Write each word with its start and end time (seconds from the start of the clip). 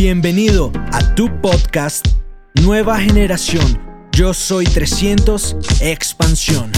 Bienvenido 0.00 0.70
a 0.92 1.16
tu 1.16 1.40
podcast 1.40 2.06
Nueva 2.62 3.00
Generación. 3.00 3.80
Yo 4.12 4.32
soy 4.32 4.64
300 4.64 5.56
Expansión. 5.80 6.70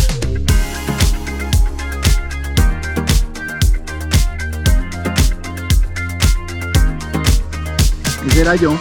Ese 8.26 8.40
era 8.40 8.56
yo, 8.56 8.74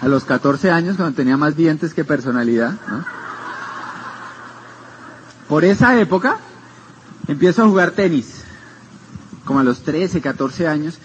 a 0.00 0.08
los 0.08 0.24
14 0.24 0.70
años, 0.70 0.96
cuando 0.96 1.14
tenía 1.14 1.36
más 1.36 1.54
dientes 1.54 1.92
que 1.92 2.02
personalidad. 2.02 2.72
Por 5.50 5.66
esa 5.66 6.00
época, 6.00 6.38
empiezo 7.28 7.62
a 7.62 7.68
jugar 7.68 7.90
tenis, 7.90 8.42
como 9.44 9.60
a 9.60 9.64
los 9.64 9.82
13, 9.82 10.22
14 10.22 10.66
años, 10.66 10.98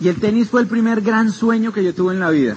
y 0.00 0.08
el 0.08 0.16
tenis 0.20 0.50
fue 0.50 0.60
el 0.60 0.66
primer 0.66 1.00
gran 1.00 1.32
sueño 1.32 1.72
que 1.72 1.82
yo 1.82 1.94
tuve 1.94 2.14
en 2.14 2.20
la 2.20 2.30
vida. 2.30 2.56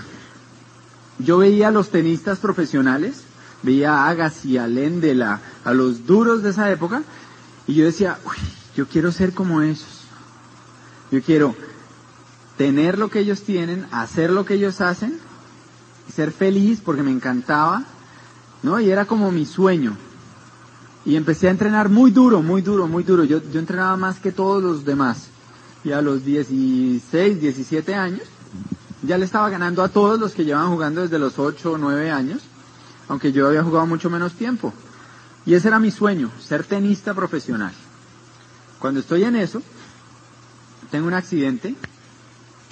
Yo 1.20 1.38
veía 1.38 1.70
a 1.70 1.72
los 1.72 1.90
tenistas 1.90 2.40
profesionales, 2.40 3.24
veía 3.64 3.94
a 3.94 4.10
Agassi, 4.10 4.58
a 4.58 4.68
Lendela, 4.68 5.42
a 5.64 5.74
los 5.74 6.06
duros 6.06 6.44
de 6.44 6.50
esa 6.52 6.70
época, 6.72 7.04
y 7.68 7.76
yo 7.76 7.86
decía, 7.86 8.18
uy, 8.26 8.36
yo 8.76 8.88
quiero 8.88 9.12
ser 9.12 9.34
como 9.34 9.62
esos. 9.62 10.02
Yo 11.12 11.22
quiero 11.22 11.56
tener 12.58 12.98
lo 12.98 13.10
que 13.10 13.20
ellos 13.20 13.44
tienen, 13.44 13.86
hacer 13.92 14.30
lo 14.32 14.46
que 14.46 14.56
ellos 14.56 14.82
hacen, 14.82 15.20
y 16.08 16.12
ser 16.12 16.32
feliz 16.32 16.82
porque 16.84 17.04
me 17.04 17.12
encantaba, 17.12 17.84
¿no? 18.64 18.80
Y 18.80 18.90
era 18.90 19.06
como 19.06 19.32
mi 19.32 19.46
sueño. 19.46 19.96
Y 21.06 21.16
empecé 21.16 21.48
a 21.48 21.52
entrenar 21.52 21.90
muy 21.90 22.12
duro, 22.12 22.42
muy 22.42 22.62
duro, 22.62 22.88
muy 22.88 23.04
duro. 23.04 23.24
Yo, 23.24 23.42
yo 23.52 23.60
entrenaba 23.60 23.96
más 23.96 24.20
que 24.20 24.32
todos 24.32 24.62
los 24.62 24.84
demás. 24.84 25.30
Y 25.84 25.92
a 25.92 26.02
los 26.02 26.26
16, 26.26 27.40
17 27.40 27.96
años, 27.96 28.24
ya 29.02 29.18
le 29.18 29.26
estaba 29.26 29.50
ganando 29.50 29.84
a 29.84 29.90
todos 29.90 30.20
los 30.20 30.34
que 30.34 30.44
llevaban 30.44 30.72
jugando 30.72 31.02
desde 31.02 31.20
los 31.20 31.40
8 31.40 31.72
o 31.72 31.78
9 31.78 32.12
años, 32.12 32.42
aunque 33.08 33.32
yo 33.32 33.48
había 33.48 33.64
jugado 33.64 33.86
mucho 33.86 34.10
menos 34.10 34.34
tiempo. 34.34 34.74
Y 35.46 35.54
ese 35.54 35.70
era 35.70 35.80
mi 35.80 35.92
sueño, 35.92 36.32
ser 36.40 36.64
tenista 36.64 37.14
profesional. 37.14 37.74
Cuando 38.80 39.00
estoy 39.00 39.24
en 39.24 39.36
eso, 39.36 39.62
tengo 40.92 41.08
un 41.08 41.14
accidente 41.14 41.76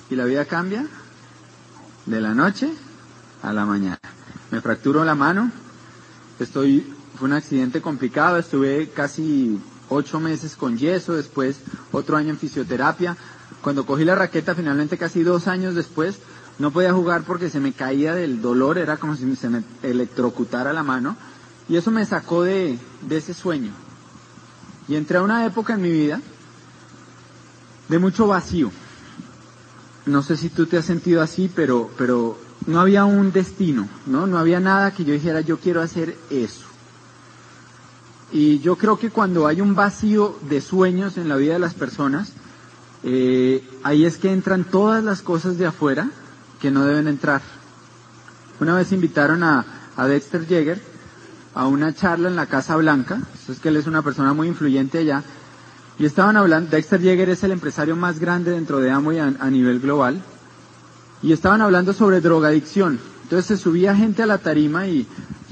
y 0.10 0.16
la 0.16 0.26
vida 0.26 0.46
cambia 0.46 0.86
de 2.06 2.22
la 2.22 2.34
noche 2.34 2.70
a 3.44 3.54
la 3.54 3.66
mañana. 3.66 4.00
Me 4.52 4.62
fracturo 4.62 5.04
la 5.04 5.16
mano, 5.16 5.52
estoy, 6.40 6.94
fue 7.18 7.28
un 7.28 7.34
accidente 7.34 7.82
complicado, 7.82 8.38
estuve 8.38 8.90
casi 8.90 9.60
ocho 9.90 10.20
meses 10.20 10.56
con 10.56 10.78
yeso, 10.78 11.14
después 11.14 11.58
otro 11.92 12.18
año 12.18 12.30
en 12.30 12.38
fisioterapia. 12.38 13.18
Cuando 13.62 13.86
cogí 13.86 14.06
la 14.06 14.16
raqueta, 14.16 14.56
finalmente 14.56 14.98
casi 14.98 15.24
dos 15.24 15.48
años 15.48 15.76
después, 15.76 16.20
no 16.60 16.72
podía 16.72 16.94
jugar 16.94 17.24
porque 17.24 17.50
se 17.50 17.60
me 17.60 17.74
caía 17.74 18.16
del 18.16 18.42
dolor, 18.42 18.78
era 18.78 18.98
como 18.98 19.16
si 19.16 19.36
se 19.36 19.50
me 19.50 19.64
electrocutara 19.84 20.74
la 20.74 20.84
mano. 20.84 21.16
Y 21.70 21.76
eso 21.76 21.92
me 21.92 22.06
sacó 22.06 22.44
de, 22.44 22.80
ese 23.10 23.34
sueño. 23.34 23.72
Y 24.88 24.96
entré 24.96 25.18
a 25.18 25.22
una 25.22 25.46
época 25.46 25.74
en 25.74 25.82
mi 25.82 25.92
vida 25.92 26.22
de 27.90 28.00
mucho 28.00 28.28
vacío. 28.28 28.72
No 30.06 30.24
sé 30.24 30.38
si 30.38 30.50
tú 30.50 30.66
te 30.66 30.78
has 30.78 30.86
sentido 30.86 31.22
así, 31.22 31.52
pero, 31.54 31.92
pero 31.98 32.40
no 32.66 32.80
había 32.80 33.04
un 33.04 33.34
destino, 33.34 33.88
¿no? 34.06 34.26
No 34.28 34.38
había 34.38 34.62
nada 34.62 34.92
que 34.92 35.04
yo 35.04 35.14
dijera, 35.14 35.42
yo 35.42 35.60
quiero 35.60 35.82
hacer 35.82 36.18
eso. 36.30 36.67
Y 38.32 38.60
yo 38.60 38.76
creo 38.76 39.00
que 39.00 39.10
cuando 39.10 39.48
hay 39.48 39.62
un 39.62 39.76
vacío 39.76 40.38
de 40.50 40.62
sueños 40.62 41.18
en 41.18 41.30
la 41.30 41.38
vida 41.38 41.54
de 41.54 41.60
las 41.60 41.74
personas, 41.74 42.34
eh, 43.04 43.64
ahí 43.84 44.06
es 44.06 44.18
que 44.18 44.32
entran 44.32 44.66
todas 44.66 45.04
las 45.04 45.22
cosas 45.22 45.58
de 45.58 45.66
afuera 45.66 46.10
que 46.60 46.72
no 46.72 46.86
deben 46.86 47.08
entrar. 47.08 47.42
Una 48.60 48.76
vez 48.76 48.92
invitaron 48.92 49.44
a, 49.44 49.66
a 49.96 50.08
Dexter 50.08 50.46
Yeager 50.46 50.82
a 51.54 51.68
una 51.68 51.94
charla 51.94 52.28
en 52.28 52.36
la 52.36 52.48
Casa 52.48 52.76
Blanca, 52.76 53.22
es 53.48 53.60
que 53.60 53.70
él 53.70 53.78
es 53.78 53.88
una 53.88 54.02
persona 54.02 54.34
muy 54.34 54.48
influyente 54.48 55.00
allá, 55.00 55.24
y 55.98 56.06
estaban 56.06 56.38
hablando, 56.38 56.70
Dexter 56.70 57.02
Yeager 57.02 57.30
es 57.30 57.44
el 57.44 57.52
empresario 57.52 57.96
más 57.96 58.20
grande 58.20 58.52
dentro 58.52 58.80
de 58.80 58.92
Amway 58.92 59.20
a, 59.20 59.34
a 59.40 59.50
nivel 59.50 59.80
global, 59.80 60.22
y 61.24 61.32
estaban 61.32 61.62
hablando 61.62 61.94
sobre 61.94 62.22
drogadicción. 62.22 63.00
Entonces 63.28 63.58
se 63.58 63.62
subía 63.62 63.94
gente 63.94 64.24
a 64.24 64.26
la 64.26 64.38
tarima 64.38 64.88
y, 64.88 65.06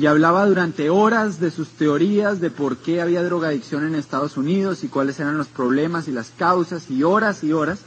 hablaba 0.08 0.46
durante 0.46 0.90
horas 0.90 1.42
de 1.42 1.52
sus 1.52 1.68
teorías 1.72 2.40
de 2.40 2.50
por 2.50 2.78
qué 2.78 3.02
había 3.02 3.22
drogadicción 3.22 3.86
en 3.86 3.96
Estados 3.96 4.38
Unidos 4.38 4.86
y 4.86 4.88
cuáles 4.88 5.20
eran 5.20 5.38
los 5.38 5.48
problemas 5.48 6.08
y 6.08 6.14
las 6.14 6.32
causas 6.38 6.90
y 6.90 7.04
horas 7.04 7.44
y 7.44 7.52
horas. 7.52 7.80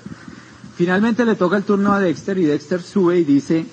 Finalmente 0.77 1.25
le 1.25 1.37
toca 1.37 1.57
el 1.57 1.63
turno 1.63 1.95
a 1.95 2.01
Dexter 2.01 2.37
y 2.37 2.45
Dexter 2.45 2.83
sube 2.83 3.19
y 3.19 3.25
dice, 3.25 3.65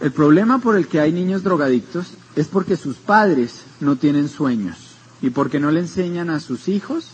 el 0.00 0.12
problema 0.12 0.58
por 0.58 0.76
el 0.76 0.86
que 0.86 1.00
hay 1.00 1.12
niños 1.12 1.42
drogadictos 1.42 2.12
es 2.36 2.46
porque 2.46 2.76
sus 2.76 2.96
padres 2.96 3.64
no 3.80 3.96
tienen 3.96 4.28
sueños 4.28 4.76
y 5.22 5.30
porque 5.30 5.60
no 5.60 5.70
le 5.70 5.80
enseñan 5.80 6.28
a 6.28 6.40
sus 6.40 6.68
hijos 6.68 7.12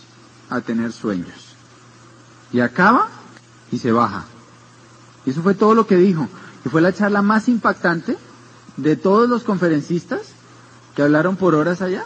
a 0.50 0.60
tener 0.60 0.90
sueños. 0.90 1.54
Y 2.52 2.58
acaba 2.58 3.10
y 3.70 3.78
se 3.78 3.92
baja. 3.92 4.24
Y 5.24 5.30
eso 5.30 5.40
fue 5.40 5.54
todo 5.54 5.76
lo 5.76 5.86
que 5.86 5.96
dijo. 5.96 6.28
Y 6.64 6.68
fue 6.68 6.80
la 6.80 6.92
charla 6.92 7.22
más 7.22 7.48
impactante 7.48 8.16
de 8.76 8.96
todos 8.96 9.28
los 9.28 9.42
conferencistas 9.42 10.20
que 10.94 11.02
hablaron 11.02 11.36
por 11.36 11.54
horas 11.54 11.82
allá. 11.82 12.04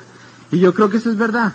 Y 0.50 0.58
yo 0.58 0.74
creo 0.74 0.90
que 0.90 0.96
eso 0.96 1.10
es 1.10 1.16
verdad. 1.16 1.52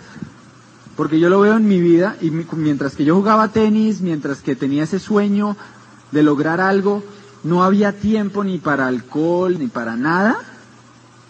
Porque 0.96 1.18
yo 1.18 1.28
lo 1.28 1.40
veo 1.40 1.56
en 1.56 1.66
mi 1.66 1.80
vida 1.80 2.16
y 2.20 2.30
mientras 2.30 2.94
que 2.94 3.04
yo 3.04 3.16
jugaba 3.16 3.48
tenis, 3.48 4.00
mientras 4.00 4.40
que 4.40 4.54
tenía 4.54 4.84
ese 4.84 5.00
sueño 5.00 5.56
de 6.12 6.22
lograr 6.22 6.60
algo, 6.60 7.02
no 7.42 7.64
había 7.64 7.92
tiempo 7.92 8.44
ni 8.44 8.58
para 8.58 8.86
alcohol, 8.86 9.58
ni 9.58 9.66
para 9.66 9.96
nada 9.96 10.38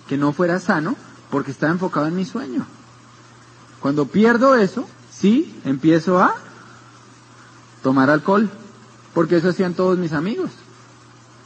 que 0.07 0.19
no 0.19 0.33
fuera 0.33 0.61
sano, 0.61 0.97
porque 1.31 1.51
estaba 1.51 1.73
enfocado 1.73 2.07
en 2.07 2.17
mi 2.17 2.27
sueño. 2.27 2.67
Cuando 3.81 4.07
pierdo 4.07 4.55
eso, 4.57 4.87
sí, 5.11 5.59
empiezo 5.65 6.23
a 6.23 6.35
tomar 7.83 8.11
alcohol, 8.11 8.51
porque 9.15 9.37
eso 9.37 9.49
hacían 9.49 9.75
todos 9.75 9.99
mis 9.99 10.13
amigos. 10.13 10.51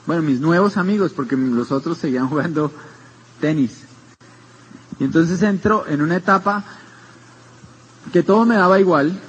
Bueno, 0.09 0.23
mis 0.23 0.41
nuevos 0.41 0.79
amigos, 0.79 1.13
porque 1.13 1.37
los 1.37 1.71
otros 1.71 1.99
seguían 1.99 2.29
jugando 2.31 2.73
tenis. 3.43 3.83
Y 4.99 5.05
entonces 5.05 5.43
entro 5.43 5.87
en 5.87 6.01
una 6.01 6.17
etapa 6.17 6.65
que 8.11 8.23
todo 8.23 8.47
me 8.47 8.57
daba 8.57 8.81
igual. 8.81 9.21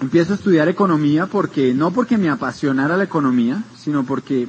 Empiezo 0.00 0.32
a 0.32 0.34
estudiar 0.34 0.68
economía 0.68 1.26
porque, 1.26 1.74
no 1.74 1.92
porque 1.92 2.18
me 2.18 2.28
apasionara 2.28 2.96
la 2.96 3.04
economía, 3.04 3.62
sino 3.78 4.02
porque 4.02 4.48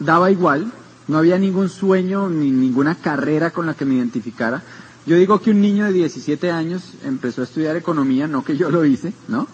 daba 0.00 0.32
igual. 0.32 0.72
No 1.06 1.18
había 1.18 1.38
ningún 1.38 1.68
sueño 1.68 2.28
ni 2.28 2.50
ninguna 2.50 2.96
carrera 2.96 3.52
con 3.52 3.66
la 3.66 3.74
que 3.74 3.84
me 3.84 3.94
identificara. 3.94 4.60
Yo 5.06 5.14
digo 5.14 5.40
que 5.40 5.52
un 5.52 5.60
niño 5.60 5.84
de 5.84 5.92
17 5.92 6.50
años 6.50 6.94
empezó 7.04 7.42
a 7.42 7.44
estudiar 7.44 7.76
economía, 7.76 8.26
no 8.26 8.44
que 8.44 8.56
yo 8.56 8.72
lo 8.72 8.84
hice, 8.84 9.12
¿no? 9.28 9.46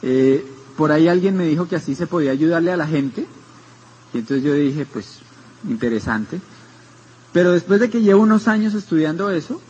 Eh, 0.00 0.46
por 0.78 0.92
ahí 0.92 1.08
alguien 1.08 1.36
me 1.36 1.44
dijo 1.44 1.68
que 1.68 1.76
así 1.76 1.94
se 1.94 2.06
podía 2.06 2.30
ayudarle 2.30 2.72
a 2.72 2.78
la 2.78 2.86
gente. 2.86 3.26
Y 4.14 4.18
entonces 4.18 4.44
yo 4.44 4.54
dije, 4.54 4.86
pues, 4.86 5.18
interesante. 5.68 6.40
Pero 7.32 7.52
después 7.52 7.80
de 7.80 7.90
que 7.90 8.02
llevo 8.02 8.22
unos 8.22 8.48
años 8.48 8.74
estudiando 8.74 9.30
eso, 9.30 9.60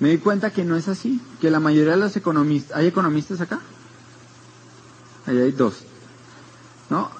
me 0.00 0.10
di 0.10 0.18
cuenta 0.18 0.50
que 0.50 0.64
no 0.64 0.76
es 0.76 0.88
así, 0.88 1.20
que 1.40 1.50
la 1.50 1.60
mayoría 1.60 1.92
de 1.92 1.98
los 1.98 2.16
economistas, 2.16 2.76
¿hay 2.76 2.86
economistas 2.86 3.40
acá? 3.40 3.60
Ahí 5.26 5.38
hay 5.38 5.52
dos. 5.52 5.76
¿No? 6.90 7.10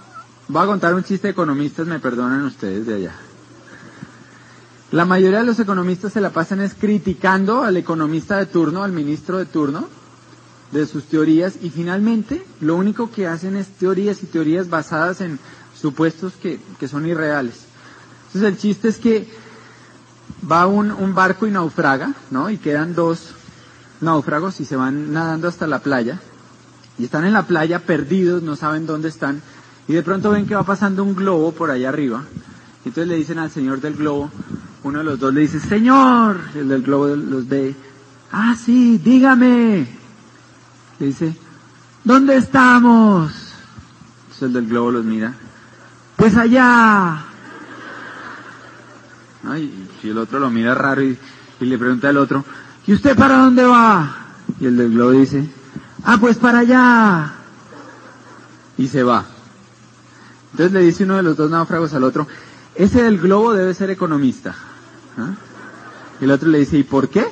Voy 0.49 0.63
a 0.63 0.67
contar 0.67 0.95
un 0.95 1.05
chiste 1.05 1.29
de 1.29 1.33
economistas, 1.33 1.87
me 1.87 2.01
perdonan 2.01 2.45
ustedes 2.45 2.87
de 2.87 2.95
allá. 2.95 3.15
La 4.91 5.05
mayoría 5.05 5.39
de 5.39 5.47
los 5.47 5.59
economistas 5.59 6.13
se 6.13 6.21
la 6.21 6.31
pasan 6.31 6.61
es 6.61 6.75
criticando 6.75 7.63
al 7.63 7.77
economista 7.77 8.39
de 8.39 8.47
turno, 8.47 8.85
al 8.85 8.93
ministro 8.93 9.39
de 9.39 9.47
turno, 9.47 9.89
de 10.71 10.87
sus 10.87 11.05
teorías 11.05 11.55
y 11.63 11.71
finalmente 11.71 12.45
lo 12.61 12.77
único 12.77 13.11
que 13.11 13.27
hacen 13.27 13.57
es 13.57 13.69
teorías 13.69 14.23
y 14.23 14.27
teorías 14.27 14.69
basadas 14.69 15.21
en 15.21 15.39
supuestos 15.85 16.33
que, 16.41 16.59
que 16.81 16.89
son 16.89 17.05
irreales. 17.05 17.67
Entonces 18.29 18.51
el 18.51 18.57
chiste 18.57 18.89
es 18.89 18.97
que 18.97 19.29
va 20.51 20.67
un, 20.67 20.91
un, 20.91 21.15
barco 21.15 21.47
y 21.47 21.51
naufraga, 21.51 22.15
¿no? 22.31 22.49
Y 22.49 22.57
quedan 22.57 22.95
dos 22.95 23.35
náufragos 24.01 24.61
y 24.61 24.65
se 24.65 24.77
van 24.77 25.13
nadando 25.13 25.47
hasta 25.47 25.67
la 25.67 25.81
playa. 25.81 26.23
Y 26.97 27.05
están 27.05 27.27
en 27.27 27.35
la 27.35 27.43
playa 27.43 27.81
perdidos, 27.81 28.43
no 28.43 28.57
saben 28.57 28.87
dónde 28.87 29.11
están. 29.11 29.43
Y 29.87 29.93
de 29.93 30.03
pronto 30.03 30.31
ven 30.31 30.47
que 30.47 30.55
va 30.55 30.63
pasando 30.63 31.05
un 31.05 31.15
globo 31.15 31.53
por 31.53 31.71
allá 31.71 31.91
arriba. 31.91 32.25
Y 32.87 32.89
entonces 32.89 33.09
le 33.09 33.17
dicen 33.17 33.39
al 33.39 33.51
señor 33.51 33.83
del 33.83 33.97
globo, 33.97 34.31
uno 34.85 35.01
de 35.01 35.05
los 35.05 35.21
dos 35.21 35.35
le 35.35 35.43
dice, 35.43 35.61
Señor, 35.61 36.41
el 36.55 36.67
del 36.67 36.81
globo 36.81 37.09
los 37.09 37.47
ve, 37.47 37.77
ah, 38.33 38.57
sí, 38.57 38.97
dígame. 38.97 39.87
Le 40.99 41.07
dice, 41.07 41.37
¿dónde 42.05 42.37
estamos? 42.37 43.33
Entonces 44.23 44.43
el 44.45 44.53
del 44.55 44.67
globo 44.67 44.93
los 44.93 45.05
mira, 45.05 45.35
pues 46.25 46.37
allá. 46.39 47.23
Ay, 49.47 49.89
y 50.03 50.09
el 50.09 50.17
otro 50.17 50.41
lo 50.41 50.49
mira 50.49 50.75
raro 50.75 51.03
y, 51.03 51.19
y, 51.61 51.65
le 51.67 51.77
pregunta 51.77 52.09
al 52.09 52.17
otro, 52.17 52.43
¿y 52.87 52.95
usted 52.95 53.15
para 53.15 53.37
dónde 53.37 53.63
va? 53.65 54.11
Y 54.59 54.65
el 54.65 54.79
del 54.79 54.95
globo 54.95 55.11
dice, 55.11 55.47
ah, 56.03 56.17
pues 56.19 56.39
para 56.39 56.61
allá. 56.61 57.35
Y 58.79 58.89
se 58.89 59.03
va. 59.03 59.27
Entonces 60.53 60.73
le 60.73 60.81
dice 60.81 61.05
uno 61.05 61.17
de 61.17 61.25
los 61.25 61.37
dos 61.37 61.51
náufragos 61.51 61.93
al 61.93 62.05
otro, 62.05 62.27
ese 62.75 63.03
del 63.03 63.19
globo 63.19 63.53
debe 63.53 63.75
ser 63.75 63.91
economista. 63.91 64.55
¿Ah? 65.19 65.35
Y 66.23 66.25
el 66.25 66.31
otro 66.31 66.49
le 66.49 66.61
dice, 66.61 66.79
¿y 66.79 66.85
por 66.85 67.11
qué? 67.11 67.27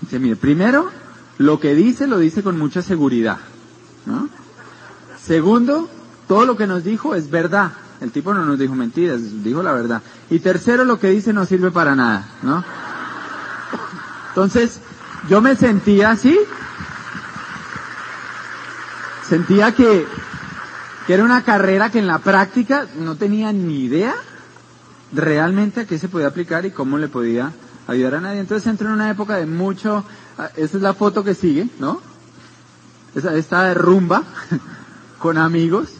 Dice, 0.00 0.18
mire, 0.18 0.36
primero, 0.36 0.90
lo 1.36 1.60
que 1.60 1.74
dice 1.74 2.06
lo 2.06 2.16
dice 2.16 2.42
con 2.42 2.58
mucha 2.58 2.80
seguridad. 2.80 3.36
Segundo, 5.22 5.90
todo 6.26 6.46
lo 6.46 6.56
que 6.56 6.66
nos 6.66 6.82
dijo 6.82 7.14
es 7.14 7.28
verdad. 7.28 7.72
El 8.00 8.12
tipo 8.12 8.32
no 8.32 8.44
nos 8.44 8.58
dijo 8.58 8.74
mentiras, 8.74 9.20
dijo 9.42 9.62
la 9.62 9.72
verdad. 9.72 10.02
Y 10.30 10.38
tercero, 10.38 10.84
lo 10.84 10.98
que 10.98 11.10
dice 11.10 11.32
no 11.32 11.44
sirve 11.44 11.70
para 11.70 11.94
nada, 11.94 12.28
¿no? 12.42 12.64
Entonces, 14.28 14.80
yo 15.28 15.40
me 15.40 15.54
sentía 15.56 16.10
así. 16.10 16.38
Sentía 19.28 19.72
que, 19.74 20.06
que 21.06 21.14
era 21.14 21.24
una 21.24 21.44
carrera 21.44 21.90
que 21.90 21.98
en 21.98 22.06
la 22.06 22.18
práctica 22.18 22.86
no 22.98 23.16
tenía 23.16 23.52
ni 23.52 23.84
idea 23.84 24.14
realmente 25.12 25.80
a 25.80 25.86
qué 25.86 25.98
se 25.98 26.08
podía 26.08 26.28
aplicar 26.28 26.64
y 26.64 26.70
cómo 26.70 26.96
le 26.98 27.08
podía 27.08 27.52
ayudar 27.86 28.16
a 28.16 28.20
nadie. 28.20 28.40
Entonces 28.40 28.66
entré 28.66 28.86
en 28.86 28.94
una 28.94 29.10
época 29.10 29.36
de 29.36 29.46
mucho, 29.46 30.04
ah, 30.38 30.50
esa 30.56 30.76
es 30.76 30.82
la 30.82 30.94
foto 30.94 31.22
que 31.22 31.34
sigue, 31.34 31.68
¿no? 31.78 32.00
Esta 33.14 33.64
de 33.64 33.74
rumba 33.74 34.22
con 35.18 35.36
amigos. 35.36 35.99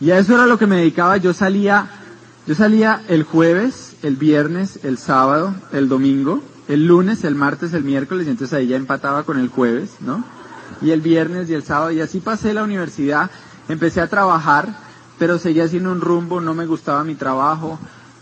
Y 0.00 0.10
a 0.10 0.18
eso 0.18 0.34
era 0.34 0.46
lo 0.46 0.58
que 0.58 0.66
me 0.66 0.76
dedicaba. 0.76 1.16
Yo 1.16 1.32
salía, 1.32 1.88
yo 2.46 2.54
salía 2.54 3.02
el 3.08 3.22
jueves, 3.22 3.96
el 4.02 4.16
viernes, 4.16 4.80
el 4.82 4.98
sábado, 4.98 5.54
el 5.72 5.88
domingo, 5.88 6.42
el 6.68 6.86
lunes, 6.86 7.24
el 7.24 7.34
martes, 7.34 7.72
el 7.74 7.84
miércoles, 7.84 8.26
y 8.26 8.30
entonces 8.30 8.56
ahí 8.56 8.66
ya 8.68 8.76
empataba 8.76 9.24
con 9.24 9.38
el 9.38 9.48
jueves, 9.48 9.96
¿no? 10.00 10.24
Y 10.80 10.90
el 10.90 11.00
viernes 11.00 11.48
y 11.48 11.54
el 11.54 11.62
sábado, 11.62 11.90
y 11.90 12.00
así 12.00 12.20
pasé 12.20 12.54
la 12.54 12.64
universidad, 12.64 13.30
empecé 13.68 14.00
a 14.00 14.08
trabajar, 14.08 14.76
pero 15.18 15.38
seguía 15.38 15.64
haciendo 15.64 15.92
un 15.92 16.00
rumbo, 16.00 16.40
no 16.40 16.54
me 16.54 16.66
gustaba 16.66 17.04
mi 17.04 17.14
trabajo, 17.14 17.78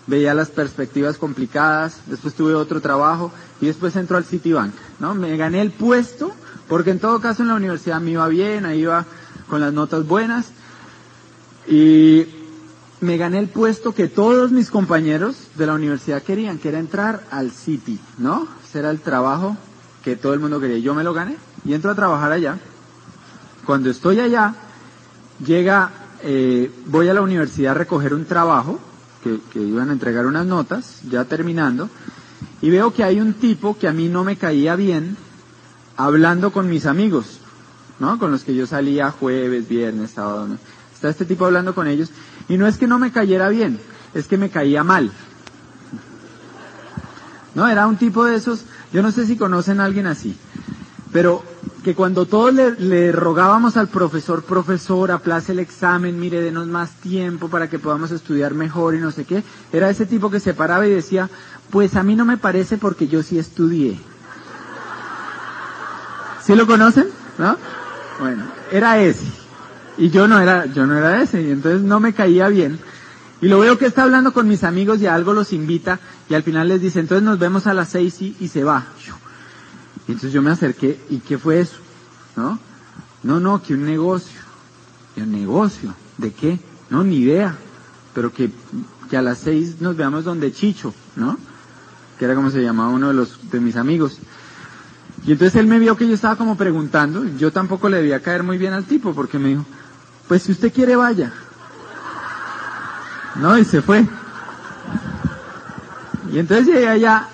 veía 0.06 0.34
las 0.34 0.50
perspectivas 0.50 1.18
complicadas, 1.18 2.00
después 2.06 2.34
tuve 2.34 2.54
otro 2.54 2.80
trabajo, 2.80 3.32
y 3.60 3.66
después 3.66 3.96
entró 3.96 4.16
al 4.16 4.24
Citibank, 4.24 4.74
¿no? 4.98 5.14
Me 5.14 5.36
gané 5.36 5.60
el 5.60 5.70
puesto, 5.70 6.32
porque 6.68 6.90
en 6.90 6.98
todo 6.98 7.20
caso 7.20 7.42
en 7.42 7.48
la 7.48 7.54
universidad 7.54 8.00
me 8.00 8.10
iba 8.10 8.28
bien, 8.28 8.66
ahí 8.66 8.80
iba 8.80 9.04
con 9.48 9.60
las 9.60 9.72
notas 9.72 10.06
buenas, 10.06 10.46
y 11.66 12.26
me 13.00 13.16
gané 13.16 13.38
el 13.38 13.48
puesto 13.48 13.92
que 13.92 14.08
todos 14.08 14.52
mis 14.52 14.70
compañeros 14.70 15.48
de 15.56 15.66
la 15.66 15.74
universidad 15.74 16.22
querían, 16.22 16.58
que 16.58 16.68
era 16.68 16.78
entrar 16.78 17.24
al 17.30 17.50
City, 17.50 17.98
¿no? 18.18 18.46
Ese 18.64 18.78
era 18.78 18.90
el 18.90 19.00
trabajo 19.00 19.56
que 20.04 20.16
todo 20.16 20.34
el 20.34 20.40
mundo 20.40 20.60
quería. 20.60 20.78
Yo 20.78 20.94
me 20.94 21.04
lo 21.04 21.12
gané 21.12 21.36
y 21.64 21.74
entro 21.74 21.90
a 21.90 21.94
trabajar 21.94 22.32
allá. 22.32 22.58
Cuando 23.66 23.90
estoy 23.90 24.20
allá, 24.20 24.54
llega, 25.44 25.90
eh, 26.22 26.70
voy 26.86 27.08
a 27.08 27.14
la 27.14 27.22
universidad 27.22 27.72
a 27.72 27.78
recoger 27.78 28.14
un 28.14 28.24
trabajo, 28.24 28.78
que, 29.22 29.40
que 29.52 29.60
iban 29.60 29.90
a 29.90 29.92
entregar 29.92 30.26
unas 30.26 30.46
notas, 30.46 31.00
ya 31.08 31.24
terminando, 31.24 31.88
y 32.60 32.70
veo 32.70 32.92
que 32.92 33.04
hay 33.04 33.20
un 33.20 33.34
tipo 33.34 33.76
que 33.76 33.88
a 33.88 33.92
mí 33.92 34.08
no 34.08 34.24
me 34.24 34.36
caía 34.36 34.76
bien, 34.76 35.16
hablando 35.96 36.52
con 36.52 36.68
mis 36.68 36.86
amigos, 36.86 37.38
¿no? 37.98 38.18
Con 38.18 38.30
los 38.30 38.44
que 38.44 38.54
yo 38.54 38.66
salía 38.66 39.10
jueves, 39.10 39.68
viernes, 39.68 40.12
sábado. 40.12 40.46
¿no? 40.48 40.58
Está 41.02 41.10
este 41.10 41.24
tipo 41.24 41.46
hablando 41.46 41.74
con 41.74 41.88
ellos. 41.88 42.10
Y 42.48 42.56
no 42.56 42.68
es 42.68 42.78
que 42.78 42.86
no 42.86 42.96
me 43.00 43.10
cayera 43.10 43.48
bien, 43.48 43.80
es 44.14 44.28
que 44.28 44.38
me 44.38 44.50
caía 44.50 44.84
mal. 44.84 45.10
No, 47.56 47.66
era 47.66 47.88
un 47.88 47.96
tipo 47.96 48.24
de 48.24 48.36
esos, 48.36 48.66
yo 48.92 49.02
no 49.02 49.10
sé 49.10 49.26
si 49.26 49.36
conocen 49.36 49.80
a 49.80 49.84
alguien 49.84 50.06
así, 50.06 50.36
pero 51.12 51.42
que 51.82 51.96
cuando 51.96 52.26
todos 52.26 52.54
le, 52.54 53.10
rogábamos 53.10 53.76
al 53.76 53.88
profesor, 53.88 54.44
profesor, 54.44 55.10
aplace 55.10 55.50
el 55.50 55.58
examen, 55.58 56.20
mire, 56.20 56.40
denos 56.40 56.68
más 56.68 56.92
tiempo 56.92 57.48
para 57.48 57.68
que 57.68 57.80
podamos 57.80 58.12
estudiar 58.12 58.54
mejor 58.54 58.94
y 58.94 59.00
no 59.00 59.10
sé 59.10 59.24
qué, 59.24 59.42
era 59.72 59.90
ese 59.90 60.06
tipo 60.06 60.30
que 60.30 60.38
se 60.38 60.54
paraba 60.54 60.86
y 60.86 60.90
decía, 60.90 61.28
pues 61.70 61.96
a 61.96 62.04
mí 62.04 62.14
no 62.14 62.24
me 62.24 62.36
parece 62.36 62.78
porque 62.78 63.08
yo 63.08 63.24
sí 63.24 63.40
estudié. 63.40 63.98
¿Sí 66.44 66.54
lo 66.54 66.64
conocen? 66.64 67.08
¿No? 67.38 67.56
Bueno, 68.20 68.44
era 68.70 69.00
ese. 69.00 69.41
Y 69.98 70.10
yo 70.10 70.26
no 70.26 70.40
era, 70.40 70.66
yo 70.66 70.86
no 70.86 70.96
era 70.96 71.22
ese, 71.22 71.42
y 71.42 71.50
entonces 71.50 71.82
no 71.82 72.00
me 72.00 72.12
caía 72.12 72.48
bien. 72.48 72.78
Y 73.40 73.48
lo 73.48 73.58
veo 73.58 73.76
que 73.76 73.86
está 73.86 74.04
hablando 74.04 74.32
con 74.32 74.46
mis 74.46 74.64
amigos 74.64 75.00
y 75.00 75.06
algo 75.06 75.32
los 75.32 75.52
invita 75.52 75.98
y 76.28 76.34
al 76.34 76.42
final 76.42 76.68
les 76.68 76.80
dice, 76.80 77.00
entonces 77.00 77.24
nos 77.24 77.38
vemos 77.38 77.66
a 77.66 77.74
las 77.74 77.88
seis 77.88 78.22
y, 78.22 78.36
y 78.38 78.48
se 78.48 78.62
va. 78.62 78.86
Y 80.06 80.12
entonces 80.12 80.32
yo 80.32 80.42
me 80.42 80.50
acerqué, 80.50 81.00
¿y 81.10 81.18
qué 81.18 81.38
fue 81.38 81.60
eso? 81.60 81.76
¿No? 82.36 82.58
No, 83.22 83.40
no, 83.40 83.62
que 83.62 83.74
un 83.74 83.84
negocio. 83.84 84.40
¿Y 85.16 85.22
un 85.22 85.32
negocio? 85.32 85.94
¿De 86.18 86.32
qué? 86.32 86.58
No, 86.90 87.04
ni 87.04 87.16
idea. 87.16 87.56
Pero 88.14 88.32
que, 88.32 88.50
que 89.10 89.16
a 89.16 89.22
las 89.22 89.38
seis 89.38 89.80
nos 89.80 89.96
veamos 89.96 90.24
donde 90.24 90.52
Chicho, 90.52 90.94
¿no? 91.16 91.38
Que 92.18 92.24
era 92.24 92.34
como 92.34 92.50
se 92.50 92.62
llamaba 92.62 92.90
uno 92.90 93.08
de 93.08 93.14
los, 93.14 93.50
de 93.50 93.60
mis 93.60 93.76
amigos. 93.76 94.18
Y 95.26 95.32
entonces 95.32 95.56
él 95.56 95.66
me 95.66 95.78
vio 95.78 95.96
que 95.96 96.08
yo 96.08 96.14
estaba 96.14 96.36
como 96.36 96.56
preguntando, 96.56 97.24
yo 97.38 97.52
tampoco 97.52 97.88
le 97.88 97.98
debía 97.98 98.20
caer 98.20 98.42
muy 98.42 98.58
bien 98.58 98.72
al 98.72 98.84
tipo, 98.84 99.14
porque 99.14 99.38
me 99.38 99.50
dijo, 99.50 99.64
pues 100.32 100.44
si 100.44 100.52
usted 100.52 100.72
quiere 100.72 100.96
vaya. 100.96 101.30
No, 103.34 103.58
y 103.58 103.66
se 103.66 103.82
fue. 103.82 104.08
Y 106.32 106.38
entonces 106.38 106.68
llegué 106.68 106.88
allá, 106.88 107.28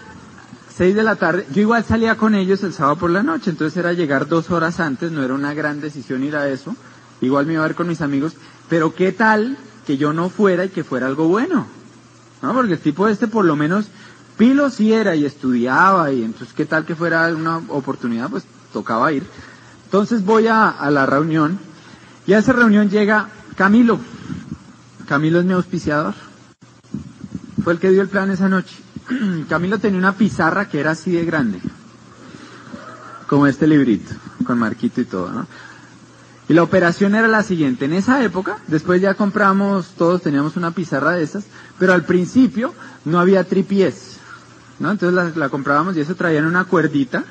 seis 0.74 0.96
de 0.96 1.04
la 1.04 1.14
tarde, 1.14 1.46
yo 1.52 1.60
igual 1.60 1.84
salía 1.84 2.16
con 2.16 2.34
ellos 2.34 2.64
el 2.64 2.72
sábado 2.72 2.96
por 2.96 3.10
la 3.10 3.22
noche, 3.22 3.50
entonces 3.50 3.76
era 3.76 3.92
llegar 3.92 4.26
dos 4.26 4.50
horas 4.50 4.80
antes, 4.80 5.12
no 5.12 5.22
era 5.22 5.32
una 5.32 5.54
gran 5.54 5.80
decisión 5.80 6.24
ir 6.24 6.34
a 6.34 6.48
eso, 6.48 6.74
igual 7.20 7.46
me 7.46 7.52
iba 7.52 7.62
a 7.62 7.68
ver 7.68 7.76
con 7.76 7.86
mis 7.86 8.00
amigos, 8.00 8.32
pero 8.68 8.92
qué 8.92 9.12
tal 9.12 9.56
que 9.86 9.96
yo 9.96 10.12
no 10.12 10.28
fuera 10.28 10.64
y 10.64 10.70
que 10.70 10.82
fuera 10.82 11.06
algo 11.06 11.28
bueno, 11.28 11.68
¿no? 12.42 12.52
Porque 12.52 12.72
el 12.72 12.80
tipo 12.80 13.06
este 13.06 13.28
por 13.28 13.44
lo 13.44 13.54
menos 13.54 13.86
Pilo 14.36 14.70
sí 14.70 14.92
era 14.92 15.14
y 15.14 15.24
estudiaba 15.24 16.10
y 16.10 16.24
entonces 16.24 16.52
qué 16.52 16.64
tal 16.64 16.84
que 16.84 16.96
fuera 16.96 17.28
una 17.28 17.58
oportunidad, 17.68 18.28
pues 18.28 18.42
tocaba 18.72 19.12
ir. 19.12 19.22
Entonces 19.84 20.24
voy 20.24 20.48
a 20.48 20.74
la 20.90 21.06
reunión 21.06 21.67
y 22.28 22.34
a 22.34 22.38
esa 22.40 22.52
reunión 22.52 22.90
llega 22.90 23.30
Camilo. 23.56 23.98
Camilo 25.08 25.40
es 25.40 25.46
mi 25.46 25.54
auspiciador. 25.54 26.12
Fue 27.64 27.72
el 27.72 27.78
que 27.78 27.90
dio 27.90 28.02
el 28.02 28.08
plan 28.08 28.30
esa 28.30 28.50
noche. 28.50 28.76
Camilo 29.48 29.78
tenía 29.78 29.98
una 29.98 30.12
pizarra 30.12 30.68
que 30.68 30.78
era 30.78 30.90
así 30.90 31.10
de 31.10 31.24
grande. 31.24 31.58
Como 33.26 33.46
este 33.46 33.66
librito, 33.66 34.14
con 34.44 34.58
marquito 34.58 35.00
y 35.00 35.06
todo, 35.06 35.30
¿no? 35.30 35.46
Y 36.50 36.52
la 36.52 36.62
operación 36.62 37.14
era 37.14 37.28
la 37.28 37.42
siguiente. 37.42 37.86
En 37.86 37.94
esa 37.94 38.22
época, 38.22 38.58
después 38.66 39.00
ya 39.00 39.14
compramos, 39.14 39.94
todos 39.96 40.20
teníamos 40.20 40.58
una 40.58 40.72
pizarra 40.72 41.12
de 41.12 41.22
esas, 41.22 41.44
pero 41.78 41.94
al 41.94 42.04
principio 42.04 42.74
no 43.06 43.20
había 43.20 43.44
tripiés. 43.44 44.18
¿no? 44.80 44.90
Entonces 44.90 45.14
la, 45.14 45.32
la 45.34 45.48
comprábamos 45.48 45.96
y 45.96 46.00
eso 46.00 46.14
traían 46.14 46.44
una 46.44 46.66
cuerdita. 46.66 47.24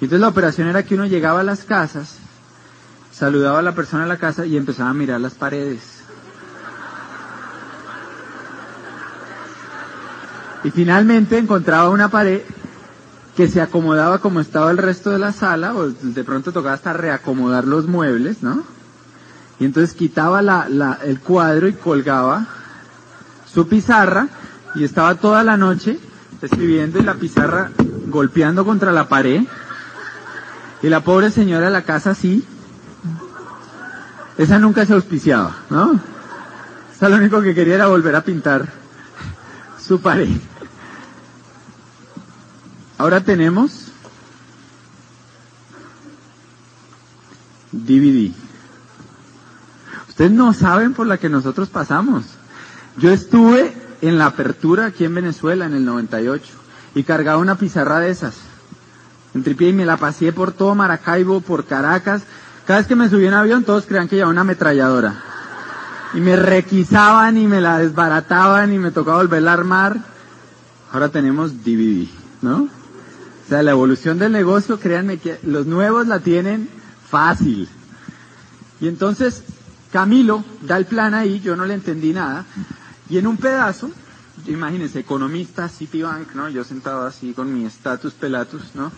Y 0.00 0.06
entonces 0.06 0.20
la 0.20 0.28
operación 0.28 0.66
era 0.66 0.82
que 0.82 0.96
uno 0.96 1.06
llegaba 1.06 1.40
a 1.40 1.44
las 1.44 1.62
casas, 1.62 2.16
saludaba 3.20 3.58
a 3.58 3.62
la 3.62 3.74
persona 3.74 4.04
en 4.04 4.08
la 4.08 4.16
casa 4.16 4.46
y 4.46 4.56
empezaba 4.56 4.88
a 4.88 4.94
mirar 4.94 5.20
las 5.20 5.34
paredes. 5.34 5.82
Y 10.64 10.70
finalmente 10.70 11.36
encontraba 11.36 11.90
una 11.90 12.08
pared 12.08 12.40
que 13.36 13.46
se 13.46 13.60
acomodaba 13.60 14.20
como 14.20 14.40
estaba 14.40 14.70
el 14.70 14.78
resto 14.78 15.10
de 15.10 15.18
la 15.18 15.32
sala, 15.32 15.74
o 15.74 15.90
de 15.90 16.24
pronto 16.24 16.50
tocaba 16.50 16.74
hasta 16.74 16.94
reacomodar 16.94 17.66
los 17.66 17.86
muebles, 17.86 18.42
¿no? 18.42 18.64
Y 19.58 19.66
entonces 19.66 19.94
quitaba 19.94 20.40
la, 20.40 20.70
la, 20.70 20.98
el 21.04 21.20
cuadro 21.20 21.68
y 21.68 21.74
colgaba 21.74 22.46
su 23.52 23.68
pizarra 23.68 24.28
y 24.74 24.84
estaba 24.84 25.16
toda 25.16 25.44
la 25.44 25.58
noche 25.58 26.00
escribiendo 26.40 26.98
y 26.98 27.02
la 27.02 27.14
pizarra 27.14 27.70
golpeando 28.06 28.64
contra 28.64 28.92
la 28.92 29.10
pared. 29.10 29.42
Y 30.82 30.88
la 30.88 31.00
pobre 31.00 31.30
señora 31.30 31.66
de 31.66 31.72
la 31.72 31.82
casa 31.82 32.12
así. 32.12 32.46
Esa 34.40 34.58
nunca 34.58 34.86
se 34.86 34.94
auspiciaba, 34.94 35.54
¿no? 35.68 36.00
Esa 36.94 37.10
lo 37.10 37.16
único 37.16 37.42
que 37.42 37.54
quería 37.54 37.74
era 37.74 37.88
volver 37.88 38.16
a 38.16 38.24
pintar 38.24 38.66
su 39.78 40.00
pared. 40.00 40.30
Ahora 42.96 43.20
tenemos 43.20 43.88
DVD. 47.70 48.32
Ustedes 50.08 50.30
no 50.30 50.54
saben 50.54 50.94
por 50.94 51.06
la 51.06 51.18
que 51.18 51.28
nosotros 51.28 51.68
pasamos. 51.68 52.24
Yo 52.96 53.10
estuve 53.10 53.76
en 54.00 54.16
la 54.16 54.24
apertura 54.24 54.86
aquí 54.86 55.04
en 55.04 55.16
Venezuela 55.16 55.66
en 55.66 55.74
el 55.74 55.84
98 55.84 56.50
y 56.94 57.02
cargaba 57.02 57.36
una 57.36 57.56
pizarra 57.56 57.98
de 57.98 58.08
esas. 58.08 58.36
En 59.34 59.42
tripié 59.42 59.68
y 59.68 59.74
me 59.74 59.84
la 59.84 59.98
pasé 59.98 60.32
por 60.32 60.52
todo 60.52 60.74
Maracaibo, 60.74 61.42
por 61.42 61.66
Caracas. 61.66 62.22
Cada 62.70 62.82
vez 62.82 62.86
que 62.86 62.94
me 62.94 63.08
subí 63.08 63.26
en 63.26 63.34
avión 63.34 63.64
todos 63.64 63.84
creían 63.84 64.06
que 64.06 64.14
llevaba 64.14 64.30
una 64.30 64.42
ametralladora. 64.42 65.20
Y 66.14 66.20
me 66.20 66.36
requisaban 66.36 67.36
y 67.36 67.48
me 67.48 67.60
la 67.60 67.78
desbarataban 67.78 68.72
y 68.72 68.78
me 68.78 68.92
tocaba 68.92 69.16
volverla 69.16 69.50
a 69.50 69.54
armar. 69.54 69.96
Ahora 70.92 71.08
tenemos 71.08 71.64
DVD, 71.64 72.06
¿no? 72.42 72.58
O 72.58 73.48
sea, 73.48 73.64
la 73.64 73.72
evolución 73.72 74.20
del 74.20 74.30
negocio, 74.30 74.78
créanme 74.78 75.18
que 75.18 75.40
los 75.42 75.66
nuevos 75.66 76.06
la 76.06 76.20
tienen 76.20 76.68
fácil. 77.08 77.68
Y 78.80 78.86
entonces, 78.86 79.42
Camilo 79.90 80.44
da 80.62 80.76
el 80.76 80.86
plan 80.86 81.12
ahí, 81.12 81.40
yo 81.40 81.56
no 81.56 81.66
le 81.66 81.74
entendí 81.74 82.12
nada, 82.12 82.44
y 83.08 83.18
en 83.18 83.26
un 83.26 83.36
pedazo, 83.36 83.90
imagínense, 84.46 85.00
economista, 85.00 85.68
Citibank, 85.68 86.36
¿no? 86.36 86.48
Yo 86.48 86.62
sentado 86.62 87.04
así 87.04 87.32
con 87.32 87.52
mi 87.52 87.64
status 87.66 88.12
pelatus, 88.12 88.76
¿no? 88.76 88.92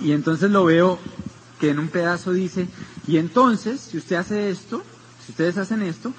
Y 0.00 0.12
entonces 0.12 0.52
lo 0.52 0.64
veo 0.64 1.00
que 1.58 1.70
en 1.70 1.78
un 1.78 1.88
pedazo 1.88 2.32
dice, 2.32 2.68
y 3.06 3.18
entonces, 3.18 3.80
si 3.80 3.98
usted 3.98 4.16
hace 4.16 4.50
esto, 4.50 4.82
si 5.24 5.32
ustedes 5.32 5.58
hacen 5.58 5.82
esto, 5.82 6.12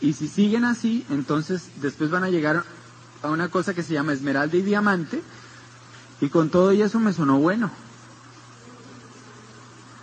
y 0.00 0.12
si 0.12 0.28
siguen 0.28 0.64
así, 0.64 1.06
entonces 1.10 1.70
después 1.80 2.10
van 2.10 2.24
a 2.24 2.30
llegar 2.30 2.64
a 3.22 3.30
una 3.30 3.48
cosa 3.48 3.74
que 3.74 3.82
se 3.82 3.94
llama 3.94 4.12
esmeralda 4.12 4.56
y 4.56 4.62
diamante, 4.62 5.22
y 6.20 6.28
con 6.28 6.50
todo 6.50 6.72
y 6.72 6.82
eso 6.82 7.00
me 7.00 7.12
sonó 7.12 7.38
bueno. 7.38 7.70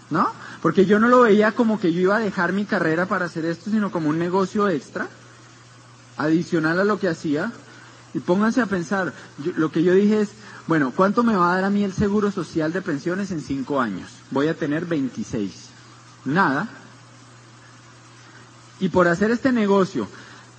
¿No? 0.10 0.32
Porque 0.62 0.86
yo 0.86 1.00
no 1.00 1.08
lo 1.08 1.22
veía 1.22 1.54
como 1.54 1.80
que 1.80 1.92
yo 1.92 2.02
iba 2.02 2.18
a 2.18 2.20
dejar 2.20 2.54
mi 2.54 2.66
carrera 2.66 3.08
para 3.08 3.26
hacer 3.26 3.46
esto, 3.46 3.70
sino 3.70 3.92
como 3.92 4.10
un 4.10 4.20
negocio 4.20 4.70
extra, 4.70 5.08
adicional 6.18 6.80
a 6.80 6.84
lo 6.84 7.00
que 7.00 7.08
hacía. 7.08 7.52
Y 8.14 8.20
pónganse 8.20 8.62
a 8.62 8.68
pensar, 8.68 9.14
lo 9.58 9.72
que 9.72 9.82
yo 9.82 9.94
dije 9.94 10.22
es, 10.22 10.30
bueno, 10.68 10.94
¿cuánto 10.96 11.24
me 11.24 11.36
va 11.36 11.52
a 11.52 11.56
dar 11.56 11.66
a 11.66 11.70
mí 11.70 11.84
el 11.84 11.94
seguro 11.94 12.32
social 12.32 12.72
de 12.72 12.82
pensiones 12.82 13.32
en 13.32 13.42
cinco 13.42 13.82
años? 13.82 14.10
Voy 14.32 14.48
a 14.48 14.58
tener 14.58 14.86
26. 14.86 15.70
Nada. 16.26 16.70
Y 18.80 18.90
por 18.90 19.08
hacer 19.08 19.32
este 19.32 19.52
negocio, 19.52 20.08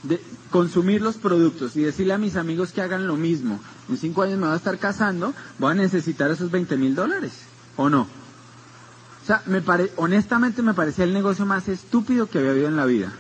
de 0.05 0.23
consumir 0.51 1.01
los 1.03 1.17
productos 1.17 1.75
y 1.77 1.83
decirle 1.83 2.13
a 2.13 2.19
mis 2.19 2.37
amigos 2.37 2.73
que 2.73 2.83
hagan 2.83 3.07
lo 3.07 3.17
mismo, 3.17 3.59
en 3.89 3.97
cinco 3.97 4.23
años 4.23 4.39
me 4.39 4.47
voy 4.47 4.55
a 4.55 4.59
estar 4.59 4.79
casando, 4.79 5.35
voy 5.59 5.73
a 5.73 5.75
necesitar 5.75 6.31
esos 6.31 6.51
20 6.51 6.77
mil 6.77 6.95
dólares, 6.95 7.33
¿o 7.77 7.89
no? 7.89 8.03
O 8.03 9.27
sea, 9.27 9.43
me 9.47 9.63
pare, 9.63 9.91
honestamente 9.97 10.63
me 10.63 10.75
parecía 10.75 11.05
el 11.05 11.15
negocio 11.15 11.47
más 11.47 11.69
estúpido 11.69 12.29
que 12.29 12.39
había 12.39 12.51
habido 12.51 12.69
en 12.69 12.77
la 12.77 12.85
vida. 12.85 13.11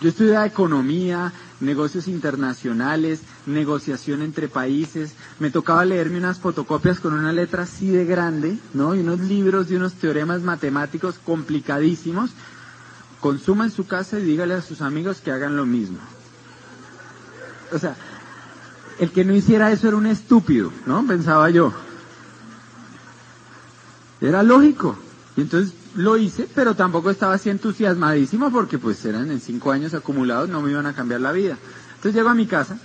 Yo 0.00 0.08
estudiaba 0.08 0.44
economía, 0.44 1.32
negocios 1.60 2.08
internacionales, 2.08 3.20
negociación 3.46 4.22
entre 4.22 4.48
países. 4.48 5.14
Me 5.38 5.50
tocaba 5.50 5.84
leerme 5.84 6.18
unas 6.18 6.38
fotocopias 6.38 7.00
con 7.00 7.14
una 7.14 7.32
letra 7.32 7.64
así 7.64 7.88
de 7.88 8.04
grande, 8.04 8.58
¿no? 8.72 8.94
Y 8.94 9.00
unos 9.00 9.20
libros 9.20 9.68
de 9.68 9.76
unos 9.76 9.94
teoremas 9.94 10.42
matemáticos 10.42 11.16
complicadísimos. 11.24 12.30
Consuma 13.20 13.64
en 13.64 13.70
su 13.70 13.86
casa 13.86 14.18
y 14.18 14.22
dígale 14.22 14.54
a 14.54 14.62
sus 14.62 14.82
amigos 14.82 15.20
que 15.20 15.30
hagan 15.30 15.56
lo 15.56 15.64
mismo. 15.64 15.98
O 17.72 17.78
sea, 17.78 17.96
el 18.98 19.10
que 19.10 19.24
no 19.24 19.34
hiciera 19.34 19.72
eso 19.72 19.88
era 19.88 19.96
un 19.96 20.06
estúpido, 20.06 20.72
¿no? 20.86 21.06
Pensaba 21.06 21.50
yo. 21.50 21.72
Era 24.20 24.42
lógico. 24.42 24.96
Y 25.36 25.42
entonces 25.42 25.74
lo 25.96 26.16
hice, 26.16 26.48
pero 26.54 26.74
tampoco 26.74 27.10
estaba 27.10 27.34
así 27.34 27.50
entusiasmadísimo 27.50 28.50
porque 28.52 28.78
pues 28.78 29.04
eran 29.04 29.30
en 29.30 29.40
cinco 29.40 29.72
años 29.72 29.94
acumulados, 29.94 30.48
no 30.48 30.60
me 30.60 30.70
iban 30.70 30.86
a 30.86 30.94
cambiar 30.94 31.20
la 31.20 31.32
vida. 31.32 31.58
Entonces 31.96 32.14
llego 32.14 32.28
a 32.28 32.34
mi 32.34 32.46
casa, 32.46 32.78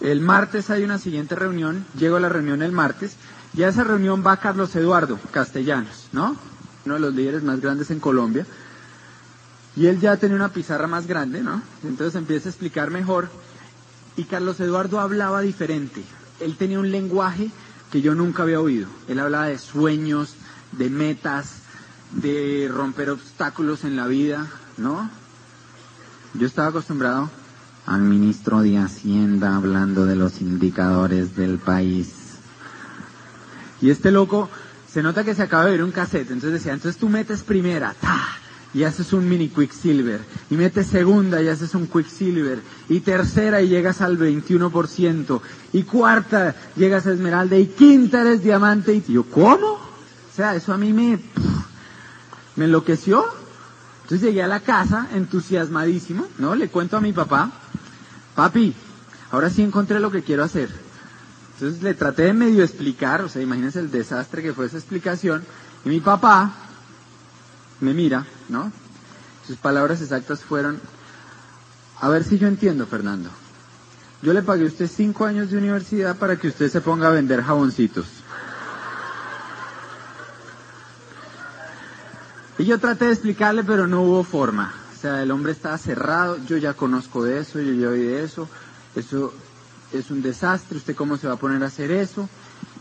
el 0.00 0.20
martes 0.20 0.70
hay 0.70 0.84
una 0.84 0.98
siguiente 0.98 1.34
reunión, 1.34 1.84
llego 1.98 2.16
a 2.16 2.20
la 2.20 2.28
reunión 2.28 2.62
el 2.62 2.72
martes, 2.72 3.16
y 3.54 3.62
a 3.62 3.68
esa 3.68 3.84
reunión 3.84 4.24
va 4.26 4.38
Carlos 4.38 4.74
Eduardo 4.74 5.18
Castellanos, 5.30 6.08
¿no? 6.12 6.36
Uno 6.84 6.94
de 6.94 7.00
los 7.00 7.14
líderes 7.14 7.42
más 7.42 7.60
grandes 7.60 7.90
en 7.90 8.00
Colombia. 8.00 8.46
Y 9.76 9.86
él 9.86 10.00
ya 10.00 10.16
tenía 10.16 10.36
una 10.36 10.48
pizarra 10.48 10.86
más 10.86 11.06
grande, 11.06 11.42
¿no? 11.42 11.62
Entonces 11.84 12.14
empieza 12.14 12.48
a 12.48 12.50
explicar 12.50 12.90
mejor. 12.90 13.28
Y 14.16 14.24
Carlos 14.24 14.58
Eduardo 14.60 15.00
hablaba 15.00 15.40
diferente. 15.40 16.02
Él 16.40 16.56
tenía 16.56 16.78
un 16.78 16.90
lenguaje 16.90 17.50
que 17.90 18.00
yo 18.00 18.14
nunca 18.14 18.42
había 18.42 18.60
oído. 18.60 18.88
Él 19.06 19.20
hablaba 19.20 19.46
de 19.46 19.58
sueños, 19.58 20.34
de 20.72 20.90
metas, 20.90 21.62
de 22.12 22.70
romper 22.72 23.10
obstáculos 23.10 23.84
en 23.84 23.96
la 23.96 24.06
vida, 24.06 24.46
¿no? 24.76 25.10
Yo 26.34 26.46
estaba 26.46 26.68
acostumbrado 26.68 27.30
al 27.86 28.02
ministro 28.02 28.62
de 28.62 28.78
Hacienda 28.78 29.56
hablando 29.56 30.06
de 30.06 30.16
los 30.16 30.40
indicadores 30.40 31.36
del 31.36 31.58
país. 31.58 32.12
Y 33.80 33.90
este 33.90 34.10
loco, 34.10 34.48
se 34.88 35.02
nota 35.02 35.24
que 35.24 35.34
se 35.34 35.42
acaba 35.42 35.64
de 35.64 35.72
ver 35.72 35.82
un 35.82 35.90
cassette, 35.90 36.30
entonces 36.30 36.52
decía, 36.52 36.72
entonces 36.72 37.00
tú 37.00 37.08
metes 37.08 37.42
primera, 37.42 37.94
ta, 38.00 38.28
y 38.72 38.84
haces 38.84 39.12
un 39.12 39.28
mini 39.28 39.48
Quicksilver, 39.48 40.20
y 40.50 40.56
metes 40.56 40.86
segunda 40.86 41.42
y 41.42 41.48
haces 41.48 41.74
un 41.74 41.86
Quicksilver, 41.86 42.60
y 42.88 43.00
tercera 43.00 43.60
y 43.60 43.68
llegas 43.68 44.00
al 44.00 44.18
21%, 44.18 45.40
y 45.72 45.82
cuarta 45.82 46.54
llegas 46.76 47.06
a 47.06 47.12
Esmeralda, 47.12 47.56
y 47.56 47.66
quinta 47.66 48.20
eres 48.20 48.44
diamante, 48.44 48.94
y 48.94 49.12
yo, 49.12 49.24
¿cómo? 49.24 49.81
O 50.32 50.34
sea, 50.34 50.54
eso 50.54 50.72
a 50.72 50.78
mí 50.78 50.92
me, 50.92 51.18
me 52.56 52.64
enloqueció. 52.64 53.24
Entonces 54.02 54.22
llegué 54.22 54.42
a 54.42 54.48
la 54.48 54.60
casa 54.60 55.08
entusiasmadísimo, 55.12 56.26
¿no? 56.38 56.54
Le 56.54 56.68
cuento 56.68 56.96
a 56.96 57.00
mi 57.00 57.12
papá, 57.12 57.50
papi, 58.34 58.74
ahora 59.30 59.50
sí 59.50 59.62
encontré 59.62 60.00
lo 60.00 60.10
que 60.10 60.22
quiero 60.22 60.42
hacer. 60.42 60.70
Entonces 61.54 61.82
le 61.82 61.94
traté 61.94 62.22
de 62.24 62.32
medio 62.32 62.64
explicar, 62.64 63.22
o 63.22 63.28
sea, 63.28 63.42
imagínense 63.42 63.78
el 63.78 63.90
desastre 63.90 64.42
que 64.42 64.52
fue 64.52 64.66
esa 64.66 64.78
explicación, 64.78 65.44
y 65.84 65.88
mi 65.90 66.00
papá 66.00 66.52
me 67.80 67.94
mira, 67.94 68.26
¿no? 68.48 68.72
Sus 69.46 69.56
palabras 69.56 70.00
exactas 70.00 70.40
fueron, 70.40 70.80
a 72.00 72.08
ver 72.08 72.24
si 72.24 72.38
yo 72.38 72.48
entiendo, 72.48 72.86
Fernando. 72.86 73.30
Yo 74.22 74.32
le 74.32 74.42
pagué 74.42 74.64
a 74.64 74.68
usted 74.68 74.88
cinco 74.88 75.24
años 75.24 75.50
de 75.50 75.58
universidad 75.58 76.16
para 76.16 76.36
que 76.36 76.48
usted 76.48 76.70
se 76.70 76.80
ponga 76.80 77.08
a 77.08 77.10
vender 77.10 77.42
jaboncitos. 77.42 78.06
Y 82.62 82.66
yo 82.66 82.78
traté 82.78 83.06
de 83.06 83.10
explicarle, 83.10 83.64
pero 83.64 83.88
no 83.88 84.02
hubo 84.02 84.22
forma. 84.22 84.72
O 84.96 85.00
sea, 85.00 85.20
el 85.20 85.32
hombre 85.32 85.50
estaba 85.50 85.76
cerrado, 85.78 86.38
yo 86.46 86.56
ya 86.58 86.74
conozco 86.74 87.24
de 87.24 87.40
eso, 87.40 87.60
yo 87.60 87.72
ya 87.72 87.88
oí 87.88 88.02
de 88.02 88.22
eso, 88.22 88.48
eso 88.94 89.34
es 89.92 90.12
un 90.12 90.22
desastre, 90.22 90.78
¿usted 90.78 90.94
cómo 90.94 91.16
se 91.16 91.26
va 91.26 91.34
a 91.34 91.38
poner 91.38 91.60
a 91.64 91.66
hacer 91.66 91.90
eso? 91.90 92.28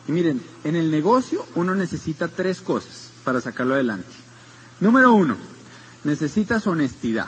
Y 0.08 0.12
miren, 0.12 0.40
en 0.64 0.76
el 0.76 0.92
negocio 0.92 1.44
uno 1.56 1.74
necesita 1.74 2.28
tres 2.28 2.62
cosas 2.62 3.10
para 3.24 3.42
sacarlo 3.42 3.74
adelante. 3.74 4.12
Número 4.82 5.14
uno, 5.14 5.36
necesitas 6.04 6.68
honestidad. 6.68 7.26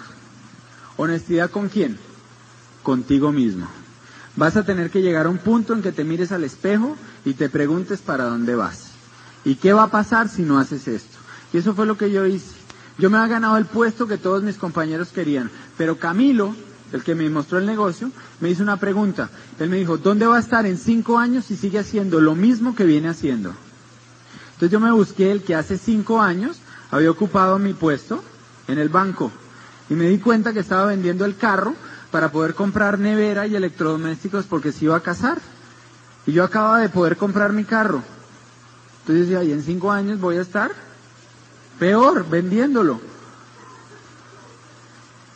¿Honestidad 0.97 1.49
con 1.49 1.69
quién? 1.69 1.97
Contigo 2.83 3.31
mismo. 3.31 3.67
Vas 4.35 4.57
a 4.57 4.63
tener 4.63 4.91
que 4.91 5.01
llegar 5.01 5.25
a 5.25 5.29
un 5.29 5.39
punto 5.39 5.73
en 5.73 5.81
que 5.81 5.91
te 5.91 6.03
mires 6.03 6.31
al 6.31 6.43
espejo 6.43 6.97
y 7.25 7.33
te 7.33 7.49
preguntes 7.49 8.01
para 8.01 8.25
dónde 8.25 8.53
vas. 8.53 8.91
¿Y 9.43 9.55
qué 9.55 9.73
va 9.73 9.85
a 9.85 9.91
pasar 9.91 10.29
si 10.29 10.43
no 10.43 10.59
haces 10.59 10.87
esto? 10.87 11.12
Y 11.53 11.59
eso 11.59 11.73
fue 11.73 11.85
lo 11.85 11.97
que 11.97 12.11
yo 12.11 12.25
hice. 12.25 12.55
Yo 12.97 13.09
me 13.09 13.17
había 13.17 13.35
ganado 13.35 13.57
el 13.57 13.65
puesto 13.65 14.07
que 14.07 14.17
todos 14.17 14.43
mis 14.43 14.57
compañeros 14.57 15.09
querían, 15.09 15.49
pero 15.77 15.97
Camilo, 15.97 16.55
el 16.91 17.03
que 17.03 17.15
me 17.15 17.29
mostró 17.29 17.57
el 17.57 17.65
negocio, 17.65 18.11
me 18.39 18.49
hizo 18.49 18.61
una 18.63 18.77
pregunta. 18.77 19.29
Él 19.59 19.69
me 19.69 19.77
dijo, 19.77 19.97
¿dónde 19.97 20.27
va 20.27 20.37
a 20.37 20.39
estar 20.39 20.65
en 20.65 20.77
cinco 20.77 21.17
años 21.17 21.45
si 21.45 21.55
sigue 21.55 21.79
haciendo 21.79 22.19
lo 22.19 22.35
mismo 22.35 22.75
que 22.75 22.85
viene 22.85 23.09
haciendo? 23.09 23.53
Entonces 24.53 24.71
yo 24.71 24.79
me 24.79 24.91
busqué 24.91 25.31
el 25.31 25.43
que 25.43 25.55
hace 25.55 25.77
cinco 25.77 26.21
años 26.21 26.59
había 26.91 27.09
ocupado 27.09 27.57
mi 27.57 27.73
puesto 27.73 28.23
en 28.67 28.77
el 28.77 28.89
banco 28.89 29.31
y 29.89 29.95
me 29.95 30.07
di 30.07 30.19
cuenta 30.19 30.53
que 30.53 30.59
estaba 30.59 30.85
vendiendo 30.85 31.25
el 31.25 31.35
carro 31.35 31.73
para 32.11 32.31
poder 32.31 32.53
comprar 32.53 32.99
nevera 32.99 33.47
y 33.47 33.55
electrodomésticos 33.55 34.45
porque 34.45 34.71
se 34.71 34.85
iba 34.85 34.95
a 34.95 35.01
casar. 35.01 35.39
Y 36.27 36.31
yo 36.31 36.43
acababa 36.43 36.79
de 36.79 36.89
poder 36.89 37.17
comprar 37.17 37.51
mi 37.53 37.63
carro. 37.63 38.03
Entonces 39.01 39.47
¿y 39.47 39.51
en 39.51 39.63
cinco 39.63 39.91
años 39.91 40.19
voy 40.19 40.37
a 40.37 40.41
estar? 40.41 40.71
Peor, 41.79 42.27
vendiéndolo. 42.29 42.99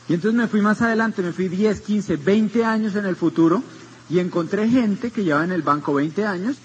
Y 0.10 0.14
entonces 0.14 0.40
me 0.40 0.48
fui 0.48 0.62
más 0.62 0.82
adelante, 0.82 1.22
me 1.22 1.34
fui 1.34 1.48
10, 1.50 1.82
15, 1.82 2.16
20 2.18 2.64
años 2.64 2.96
en 2.96 3.06
el 3.06 3.16
futuro 3.16 3.62
y 4.10 4.20
encontré 4.20 4.70
gente 4.70 5.12
que 5.12 5.24
llevaba 5.24 5.44
en 5.44 5.52
el 5.52 5.64
banco 5.64 5.94
20 5.94 6.26
años 6.26 6.58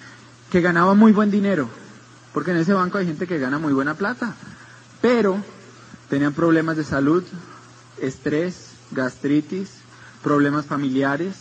que 0.51 0.61
ganaba 0.61 0.95
muy 0.95 1.13
buen 1.13 1.31
dinero. 1.31 1.69
Porque 2.33 2.53
en 2.53 2.59
ese 2.59 2.73
banco 2.73 2.99
hay 2.99 3.07
gente 3.07 3.27
que 3.27 3.39
gana 3.39 3.59
muy 3.59 3.73
buena 3.73 3.95
plata. 3.95 4.35
Pero 5.01 5.39
tenían 6.09 6.35
problemas 6.35 6.77
de 6.77 6.85
salud, 6.85 7.25
estrés, 8.01 8.71
gastritis, 8.93 9.71
problemas 10.23 10.67
familiares. 10.67 11.35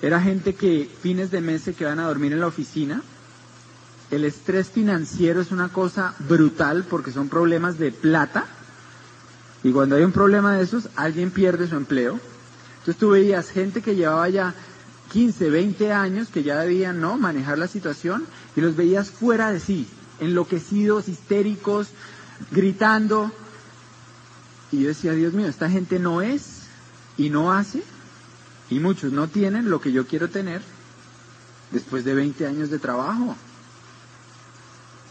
Era 0.00 0.20
gente 0.20 0.54
que 0.54 0.90
fines 1.02 1.30
de 1.30 1.40
mes 1.40 1.62
se 1.62 1.74
quedan 1.74 1.98
a 1.98 2.06
dormir 2.06 2.32
en 2.32 2.40
la 2.40 2.46
oficina 2.46 3.02
el 4.10 4.24
estrés 4.24 4.68
financiero 4.68 5.40
es 5.40 5.50
una 5.50 5.68
cosa 5.68 6.14
brutal 6.20 6.84
porque 6.88 7.12
son 7.12 7.28
problemas 7.28 7.78
de 7.78 7.92
plata. 7.92 8.46
Y 9.62 9.72
cuando 9.72 9.96
hay 9.96 10.02
un 10.02 10.12
problema 10.12 10.56
de 10.56 10.62
esos, 10.62 10.88
alguien 10.96 11.30
pierde 11.30 11.68
su 11.68 11.76
empleo. 11.76 12.18
Entonces 12.78 12.96
tú 12.96 13.10
veías 13.10 13.50
gente 13.50 13.82
que 13.82 13.96
llevaba 13.96 14.28
ya 14.28 14.54
15, 15.12 15.50
20 15.50 15.92
años, 15.92 16.28
que 16.28 16.42
ya 16.42 16.60
debían 16.60 17.00
¿no? 17.00 17.18
manejar 17.18 17.58
la 17.58 17.68
situación, 17.68 18.24
y 18.56 18.60
los 18.60 18.76
veías 18.76 19.10
fuera 19.10 19.50
de 19.50 19.60
sí, 19.60 19.86
enloquecidos, 20.20 21.08
histéricos, 21.08 21.88
gritando. 22.50 23.30
Y 24.70 24.82
yo 24.82 24.88
decía, 24.88 25.12
Dios 25.12 25.32
mío, 25.34 25.48
esta 25.48 25.68
gente 25.68 25.98
no 25.98 26.22
es 26.22 26.62
y 27.16 27.30
no 27.30 27.52
hace, 27.52 27.82
y 28.70 28.80
muchos 28.80 29.12
no 29.12 29.28
tienen 29.28 29.70
lo 29.70 29.80
que 29.80 29.92
yo 29.92 30.06
quiero 30.06 30.28
tener 30.28 30.62
después 31.72 32.04
de 32.04 32.14
20 32.14 32.46
años 32.46 32.70
de 32.70 32.78
trabajo. 32.78 33.36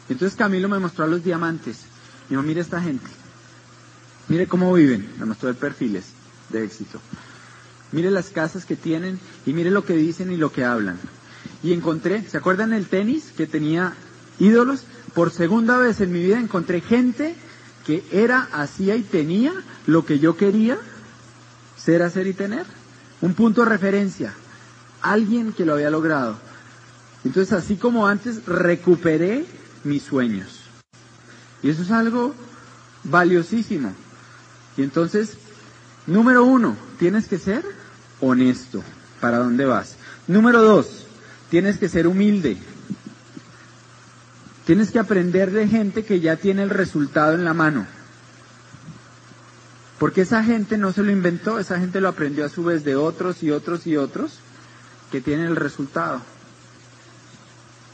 Entonces 0.10 0.38
Camilo 0.38 0.70
me 0.70 0.80
mostró 0.80 1.06
a 1.06 1.08
los 1.08 1.24
diamantes. 1.24 1.82
Me 2.30 2.36
dijo, 2.36 2.44
mire 2.44 2.62
esta 2.62 2.82
gente. 2.82 3.08
Mire 4.28 4.48
cómo 4.48 4.74
viven. 4.74 5.10
Me 5.20 5.26
mostró 5.26 5.50
el 5.50 5.56
perfiles 5.56 6.06
de 6.50 6.64
éxito. 6.64 7.00
Mire 7.92 8.12
las 8.12 8.30
casas 8.30 8.66
que 8.66 8.76
tienen 8.76 9.20
y 9.46 9.54
mire 9.54 9.72
lo 9.72 9.86
que 9.86 9.96
dicen 9.96 10.32
y 10.32 10.38
lo 10.38 10.52
que 10.52 10.66
hablan. 10.66 11.00
Y 11.64 11.74
encontré, 11.74 12.24
¿se 12.24 12.38
acuerdan 12.38 12.74
el 12.74 12.88
tenis 12.88 13.32
que 13.36 13.48
tenía 13.48 13.94
ídolos? 14.40 14.84
Por 15.14 15.32
segunda 15.32 15.78
vez 15.78 16.02
en 16.02 16.12
mi 16.12 16.22
vida 16.22 16.40
encontré 16.40 16.82
gente 16.82 17.36
que 17.86 18.04
era, 18.12 18.50
hacía 18.52 18.98
y 18.98 19.02
tenía 19.02 19.54
lo 19.86 20.06
que 20.06 20.20
yo 20.20 20.36
quería 20.36 20.78
ser, 21.78 22.04
hacer 22.04 22.28
y 22.28 22.34
tener. 22.34 22.66
Un 23.22 23.34
punto 23.34 23.64
de 23.64 23.70
referencia. 23.70 24.34
Alguien 25.02 25.54
que 25.54 25.66
lo 25.66 25.74
había 25.74 25.90
logrado. 25.90 26.38
Entonces, 27.24 27.54
así 27.54 27.78
como 27.78 28.08
antes, 28.08 28.46
recuperé 28.46 29.46
mis 29.88 30.04
sueños. 30.04 30.62
Y 31.64 31.70
eso 31.70 31.82
es 31.82 31.92
algo 31.92 32.36
valiosísimo. 33.04 33.94
Y 34.76 34.84
entonces, 34.84 35.38
número 36.06 36.44
uno, 36.44 36.76
tienes 37.00 37.28
que 37.28 37.40
ser 37.40 37.64
honesto. 38.22 38.84
¿Para 39.20 39.40
dónde 39.40 39.66
vas? 39.66 39.96
Número 40.28 40.62
dos, 40.62 41.06
tienes 41.50 41.78
que 41.78 41.90
ser 41.90 42.08
humilde. 42.08 42.58
Tienes 44.66 44.92
que 44.92 45.00
aprender 45.00 45.52
de 45.52 45.68
gente 45.68 46.04
que 46.04 46.20
ya 46.20 46.36
tiene 46.36 46.64
el 46.64 46.70
resultado 46.70 47.34
en 47.34 47.46
la 47.46 47.54
mano. 47.54 47.88
Porque 49.98 50.22
esa 50.22 50.44
gente 50.44 50.78
no 50.78 50.92
se 50.92 51.02
lo 51.02 51.12
inventó, 51.12 51.58
esa 51.58 51.80
gente 51.80 52.02
lo 52.02 52.10
aprendió 52.10 52.46
a 52.46 52.50
su 52.50 52.64
vez 52.64 52.84
de 52.84 52.96
otros 52.96 53.42
y 53.42 53.50
otros 53.50 53.88
y 53.88 53.98
otros 53.98 54.40
que 55.12 55.22
tienen 55.22 55.48
el 55.48 55.56
resultado. 55.56 56.22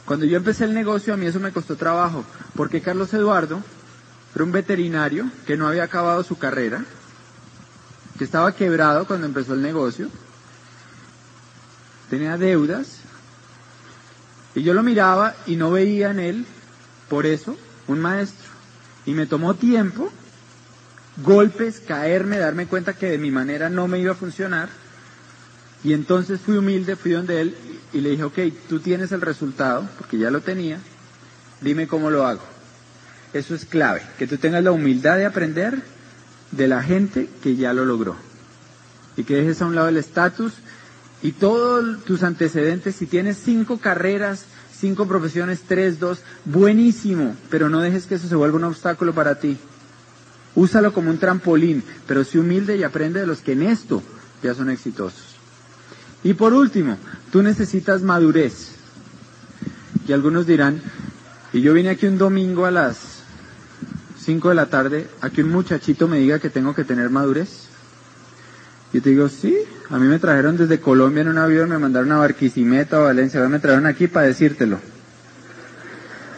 Cuando 0.05 0.25
yo 0.25 0.37
empecé 0.37 0.65
el 0.65 0.73
negocio 0.73 1.13
a 1.13 1.17
mí 1.17 1.25
eso 1.25 1.39
me 1.39 1.51
costó 1.51 1.75
trabajo, 1.75 2.25
porque 2.55 2.81
Carlos 2.81 3.13
Eduardo 3.13 3.61
era 4.35 4.43
un 4.43 4.51
veterinario 4.51 5.29
que 5.45 5.55
no 5.55 5.67
había 5.67 5.83
acabado 5.83 6.23
su 6.23 6.37
carrera, 6.37 6.83
que 8.17 8.23
estaba 8.23 8.53
quebrado 8.53 9.05
cuando 9.05 9.25
empezó 9.27 9.53
el 9.53 9.61
negocio, 9.61 10.09
tenía 12.09 12.37
deudas, 12.37 12.99
y 14.55 14.63
yo 14.63 14.73
lo 14.73 14.83
miraba 14.83 15.35
y 15.47 15.55
no 15.55 15.71
veía 15.71 16.11
en 16.11 16.19
él 16.19 16.45
por 17.09 17.25
eso, 17.25 17.57
un 17.87 17.99
maestro. 17.99 18.49
Y 19.05 19.13
me 19.13 19.25
tomó 19.25 19.55
tiempo, 19.55 20.11
golpes, 21.17 21.79
caerme, 21.79 22.37
darme 22.37 22.67
cuenta 22.67 22.93
que 22.93 23.09
de 23.09 23.17
mi 23.17 23.31
manera 23.31 23.69
no 23.69 23.87
me 23.87 23.99
iba 23.99 24.11
a 24.11 24.15
funcionar. 24.15 24.69
Y 25.83 25.93
entonces 25.93 26.39
fui 26.39 26.57
humilde, 26.57 26.95
fui 26.95 27.11
donde 27.11 27.41
él 27.41 27.57
y 27.93 28.01
le 28.01 28.09
dije, 28.09 28.23
ok, 28.23 28.39
tú 28.67 28.79
tienes 28.79 29.11
el 29.11 29.21
resultado, 29.21 29.87
porque 29.97 30.17
ya 30.17 30.31
lo 30.31 30.41
tenía, 30.41 30.79
dime 31.61 31.87
cómo 31.87 32.09
lo 32.09 32.25
hago. 32.25 32.41
Eso 33.33 33.55
es 33.55 33.65
clave, 33.65 34.01
que 34.17 34.27
tú 34.27 34.37
tengas 34.37 34.63
la 34.63 34.71
humildad 34.71 35.17
de 35.17 35.25
aprender 35.25 35.81
de 36.51 36.67
la 36.67 36.83
gente 36.83 37.29
que 37.41 37.55
ya 37.55 37.73
lo 37.73 37.85
logró. 37.85 38.15
Y 39.15 39.23
que 39.23 39.35
dejes 39.35 39.61
a 39.61 39.65
un 39.65 39.75
lado 39.75 39.87
el 39.87 39.97
estatus 39.97 40.53
y 41.21 41.31
todos 41.31 42.03
tus 42.03 42.23
antecedentes. 42.23 42.95
Si 42.95 43.05
tienes 43.05 43.37
cinco 43.43 43.77
carreras, 43.77 44.45
cinco 44.77 45.07
profesiones, 45.07 45.61
tres, 45.67 45.99
dos, 45.99 46.19
buenísimo, 46.45 47.35
pero 47.49 47.69
no 47.69 47.79
dejes 47.79 48.05
que 48.05 48.15
eso 48.15 48.27
se 48.27 48.35
vuelva 48.35 48.57
un 48.57 48.65
obstáculo 48.65 49.13
para 49.13 49.39
ti. 49.39 49.57
Úsalo 50.55 50.93
como 50.93 51.09
un 51.09 51.17
trampolín, 51.17 51.83
pero 52.07 52.23
sé 52.23 52.39
humilde 52.39 52.77
y 52.77 52.83
aprende 52.83 53.19
de 53.19 53.27
los 53.27 53.39
que 53.39 53.53
en 53.53 53.63
esto 53.63 54.03
ya 54.43 54.53
son 54.53 54.69
exitosos. 54.69 55.32
Y 56.23 56.33
por 56.33 56.53
último, 56.53 56.97
tú 57.31 57.41
necesitas 57.41 58.01
madurez. 58.01 58.75
Y 60.07 60.13
algunos 60.13 60.45
dirán, 60.45 60.81
y 61.51 61.61
yo 61.61 61.73
vine 61.73 61.89
aquí 61.89 62.07
un 62.07 62.17
domingo 62.17 62.65
a 62.65 62.71
las 62.71 63.13
5 64.23 64.49
de 64.49 64.55
la 64.55 64.67
tarde 64.67 65.07
a 65.21 65.29
un 65.37 65.49
muchachito 65.49 66.07
me 66.07 66.17
diga 66.17 66.39
que 66.39 66.49
tengo 66.49 66.73
que 66.73 66.83
tener 66.83 67.09
madurez. 67.09 67.67
Yo 68.93 69.01
te 69.01 69.09
digo, 69.09 69.27
sí, 69.27 69.57
a 69.89 69.97
mí 69.97 70.07
me 70.07 70.19
trajeron 70.19 70.55
desde 70.55 70.79
Colombia 70.79 71.21
en 71.21 71.29
un 71.29 71.37
avión, 71.37 71.69
me 71.69 71.77
mandaron 71.77 72.11
a 72.11 72.17
Barquisimeto, 72.17 72.97
a 72.97 73.05
Valencia, 73.05 73.39
ahora 73.39 73.49
me 73.49 73.59
trajeron 73.59 73.85
aquí 73.85 74.07
para 74.07 74.27
decírtelo. 74.27 74.79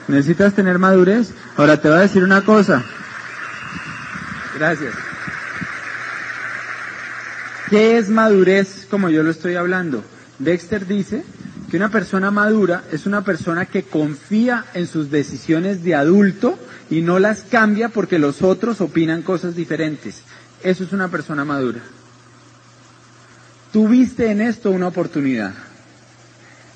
Necesitas 0.08 0.54
tener 0.54 0.80
madurez. 0.80 1.32
Ahora 1.58 1.82
te 1.82 1.90
voy 1.90 1.98
a 1.98 2.02
decir 2.02 2.24
una 2.24 2.44
cosa. 2.44 2.84
Gracias. 4.58 4.94
¿Qué 7.76 7.98
es 7.98 8.08
madurez 8.08 8.88
como 8.90 9.10
yo 9.10 9.22
lo 9.22 9.32
estoy 9.32 9.56
hablando? 9.56 10.02
Dexter 10.40 10.88
dice 10.88 11.26
que 11.70 11.76
una 11.76 11.92
persona 11.92 12.32
madura 12.32 12.86
es 12.94 13.06
una 13.06 13.26
persona 13.26 13.66
que 13.66 13.84
confía 13.84 14.64
en 14.74 14.88
sus 14.88 15.12
decisiones 15.12 15.84
de 15.84 15.94
adulto 15.94 16.58
y 16.90 17.02
no 17.02 17.20
las 17.20 17.42
cambia 17.42 17.90
porque 17.90 18.18
los 18.18 18.44
otros 18.44 18.80
opinan 18.80 19.24
cosas 19.24 19.58
diferentes. 19.58 20.22
Eso 20.64 20.86
es 20.86 20.94
una 20.94 21.10
persona 21.10 21.44
madura. 21.44 21.82
Tú 23.74 23.90
viste 23.90 24.32
en 24.32 24.40
esto 24.40 24.72
una 24.72 24.88
oportunidad. 24.88 25.54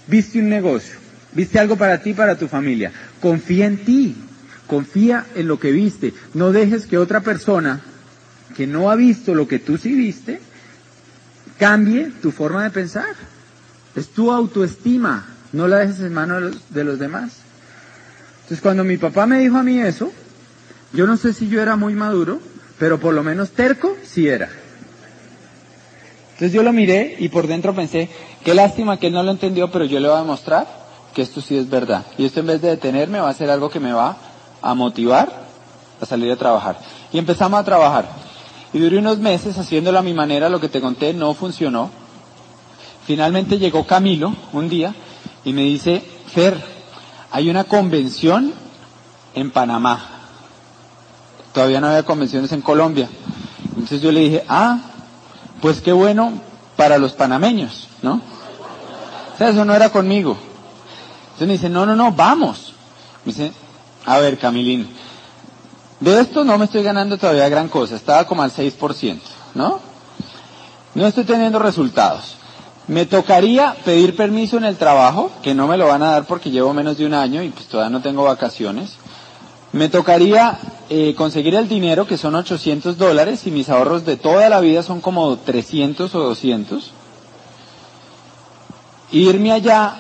Viste 0.06 0.40
un 0.40 0.50
negocio. 0.50 0.96
Viste 1.32 1.60
algo 1.60 1.78
para 1.78 2.02
ti, 2.02 2.14
para 2.14 2.38
tu 2.38 2.50
familia. 2.50 2.92
Confía 3.22 3.68
en 3.68 3.86
ti. 3.86 4.18
Confía 4.68 5.28
en 5.34 5.48
lo 5.48 5.62
que 5.62 5.72
viste. 5.72 6.14
No 6.34 6.52
dejes 6.52 6.86
que 6.86 6.98
otra 6.98 7.22
persona 7.22 7.80
que 8.58 8.68
no 8.68 8.92
ha 8.92 8.98
visto 8.98 9.34
lo 9.34 9.48
que 9.48 9.60
tú 9.60 9.78
sí 9.78 9.94
viste 9.94 10.49
cambie 11.60 12.12
tu 12.22 12.32
forma 12.32 12.64
de 12.64 12.72
pensar. 12.72 13.16
Es 13.96 14.10
tu 14.10 14.32
autoestima. 14.32 15.28
No 15.52 15.68
la 15.68 15.80
dejes 15.80 16.00
en 16.00 16.14
manos 16.14 16.38
de 16.38 16.50
los, 16.50 16.74
de 16.74 16.84
los 16.84 17.00
demás. 17.00 17.34
Entonces 18.44 18.62
cuando 18.62 18.84
mi 18.84 18.98
papá 18.98 19.28
me 19.28 19.40
dijo 19.40 19.58
a 19.58 19.64
mí 19.64 19.80
eso, 19.80 20.12
yo 20.94 21.06
no 21.06 21.18
sé 21.18 21.34
si 21.34 21.48
yo 21.48 21.62
era 21.62 21.76
muy 21.76 21.94
maduro, 21.94 22.40
pero 22.80 23.00
por 23.00 23.14
lo 23.14 23.24
menos 23.24 23.52
terco 23.52 23.96
sí 24.04 24.28
era. 24.28 24.50
Entonces 26.32 26.54
yo 26.54 26.64
lo 26.64 26.72
miré 26.72 27.16
y 27.20 27.30
por 27.30 27.48
dentro 27.48 27.76
pensé, 27.76 28.10
qué 28.44 28.54
lástima 28.54 28.98
que 28.98 29.08
él 29.08 29.14
no 29.14 29.22
lo 29.22 29.32
entendió, 29.32 29.70
pero 29.70 29.86
yo 29.86 30.00
le 30.00 30.08
voy 30.08 30.18
a 30.18 30.22
demostrar 30.22 30.68
que 31.14 31.22
esto 31.22 31.42
sí 31.42 31.58
es 31.58 31.70
verdad. 31.70 32.06
Y 32.18 32.26
esto 32.26 32.40
en 32.40 32.48
vez 32.48 32.62
de 32.62 32.70
detenerme 32.70 33.20
va 33.20 33.30
a 33.30 33.34
ser 33.34 33.50
algo 33.50 33.70
que 33.70 33.80
me 33.80 33.92
va 33.92 34.18
a 34.62 34.74
motivar 34.74 35.48
a 36.00 36.06
salir 36.06 36.32
a 36.32 36.38
trabajar. 36.38 36.80
Y 37.12 37.18
empezamos 37.18 37.60
a 37.60 37.64
trabajar. 37.64 38.29
Y 38.74 38.80
duré 38.80 39.00
unos 39.00 39.20
meses 39.20 39.58
haciéndolo 39.58 40.00
a 40.00 40.04
mi 40.04 40.14
manera, 40.14 40.50
lo 40.50 40.60
que 40.60 40.70
te 40.70 40.82
conté 40.82 41.14
no 41.14 41.34
funcionó. 41.34 41.90
Finalmente 43.06 43.58
llegó 43.58 43.88
Camilo 43.88 44.36
un 44.54 44.70
día 44.70 44.94
y 45.44 45.54
me 45.54 45.64
dice, 45.64 46.04
Fer, 46.28 46.62
hay 47.32 47.50
una 47.50 47.64
convención 47.64 48.54
en 49.34 49.52
Panamá. 49.52 50.00
Todavía 51.54 51.82
no 51.82 51.88
había 51.88 52.04
convenciones 52.04 52.52
en 52.52 52.62
Colombia. 52.62 53.10
Entonces 53.70 54.02
yo 54.02 54.12
le 54.12 54.20
dije, 54.20 54.44
ah, 54.48 54.80
pues 55.62 55.82
qué 55.82 55.92
bueno 55.92 56.34
para 56.76 56.98
los 56.98 57.14
panameños, 57.14 57.88
¿no? 58.02 58.22
O 59.34 59.38
sea, 59.38 59.50
eso 59.50 59.66
no 59.66 59.74
era 59.74 59.90
conmigo. 59.90 60.38
Entonces 61.24 61.48
me 61.48 61.54
dice, 61.54 61.70
no, 61.70 61.86
no, 61.86 61.96
no, 61.96 62.12
vamos. 62.12 62.74
Me 63.26 63.32
dice, 63.32 63.52
a 64.06 64.20
ver, 64.20 64.38
Camilín, 64.38 64.88
de 66.00 66.22
esto 66.22 66.44
no 66.44 66.58
me 66.58 66.66
estoy 66.66 66.84
ganando 66.84 67.18
todavía 67.18 67.50
gran 67.50 67.68
cosa, 67.68 67.96
estaba 67.96 68.26
como 68.26 68.42
al 68.42 68.52
6%, 68.52 69.20
¿no? 69.56 69.80
No 70.96 71.08
estoy 71.08 71.24
teniendo 71.24 71.60
resultados. 71.60 72.36
Me 72.88 73.06
tocaría 73.06 73.76
pedir 73.86 74.16
permiso 74.16 74.58
en 74.58 74.66
el 74.66 74.78
trabajo, 74.78 75.32
que 75.44 75.54
no 75.54 75.68
me 75.68 75.78
lo 75.78 75.88
van 75.88 76.02
a 76.02 76.12
dar 76.12 76.26
porque 76.26 76.50
llevo 76.50 76.74
menos 76.74 76.98
de 76.98 77.06
un 77.06 77.14
año 77.14 77.44
y 77.44 77.50
pues 77.50 77.68
todavía 77.68 77.92
no 77.92 78.02
tengo 78.02 78.24
vacaciones. 78.24 78.96
Me 79.72 79.90
tocaría 79.90 80.58
eh, 80.90 81.14
conseguir 81.16 81.54
el 81.54 81.68
dinero, 81.68 82.08
que 82.08 82.18
son 82.18 82.34
800 82.34 82.98
dólares, 82.98 83.46
y 83.46 83.52
mis 83.52 83.70
ahorros 83.70 84.06
de 84.06 84.18
toda 84.18 84.50
la 84.50 84.60
vida 84.60 84.82
son 84.82 85.02
como 85.02 85.38
300 85.38 86.16
o 86.16 86.20
200. 86.20 86.92
Irme 89.12 89.52
allá 89.52 89.96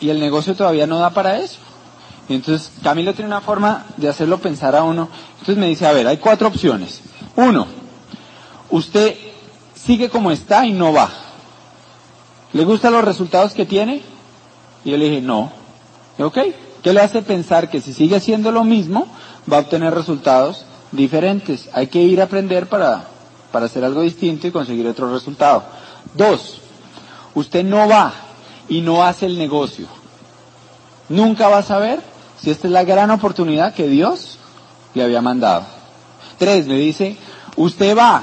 y 0.00 0.08
el 0.08 0.18
negocio 0.18 0.56
todavía 0.56 0.86
no 0.86 0.98
da 0.98 1.10
para 1.10 1.38
eso. 1.40 1.58
Y 2.30 2.34
entonces 2.34 2.72
Camilo 2.82 3.12
tiene 3.12 3.26
una 3.26 3.42
forma 3.42 3.84
de 3.98 4.08
hacerlo 4.08 4.38
pensar 4.38 4.74
a 4.74 4.84
uno. 4.84 5.10
Entonces 5.32 5.58
me 5.58 5.66
dice, 5.66 5.86
a 5.86 5.92
ver, 5.92 6.06
hay 6.06 6.16
cuatro 6.16 6.48
opciones. 6.48 7.02
Uno, 7.36 7.66
usted 8.70 9.14
sigue 9.74 10.08
como 10.08 10.30
está 10.30 10.64
y 10.64 10.72
no 10.72 10.94
va. 10.94 11.10
¿Le 12.54 12.64
gustan 12.64 12.94
los 12.94 13.04
resultados 13.04 13.52
que 13.52 13.66
tiene? 13.66 14.02
Y 14.84 14.92
yo 14.92 14.96
le 14.96 15.10
dije, 15.10 15.20
no. 15.20 15.52
Ok, 16.18 16.38
¿Qué 16.82 16.94
le 16.94 17.00
hace 17.00 17.22
pensar 17.22 17.68
que 17.68 17.80
si 17.80 17.92
sigue 17.92 18.16
haciendo 18.16 18.52
lo 18.52 18.64
mismo 18.64 19.06
va 19.50 19.58
a 19.58 19.60
obtener 19.60 19.94
resultados 19.94 20.64
diferentes? 20.92 21.68
Hay 21.72 21.88
que 21.88 22.00
ir 22.00 22.20
a 22.20 22.24
aprender 22.24 22.68
para, 22.68 23.04
para 23.52 23.66
hacer 23.66 23.84
algo 23.84 24.00
distinto 24.00 24.46
y 24.46 24.50
conseguir 24.50 24.86
otro 24.86 25.12
resultado. 25.12 25.64
Dos, 26.14 26.60
usted 27.34 27.64
no 27.64 27.86
va 27.86 28.14
y 28.68 28.80
no 28.80 29.02
hace 29.04 29.26
el 29.26 29.36
negocio. 29.36 29.86
Nunca 31.08 31.48
va 31.48 31.58
a 31.58 31.62
saber 31.62 32.00
si 32.42 32.50
esta 32.50 32.66
es 32.66 32.72
la 32.72 32.84
gran 32.84 33.10
oportunidad 33.10 33.74
que 33.74 33.88
Dios 33.88 34.38
le 34.94 35.02
había 35.02 35.20
mandado. 35.20 35.64
Tres, 36.38 36.66
me 36.66 36.76
dice, 36.76 37.16
usted 37.56 37.96
va, 37.96 38.22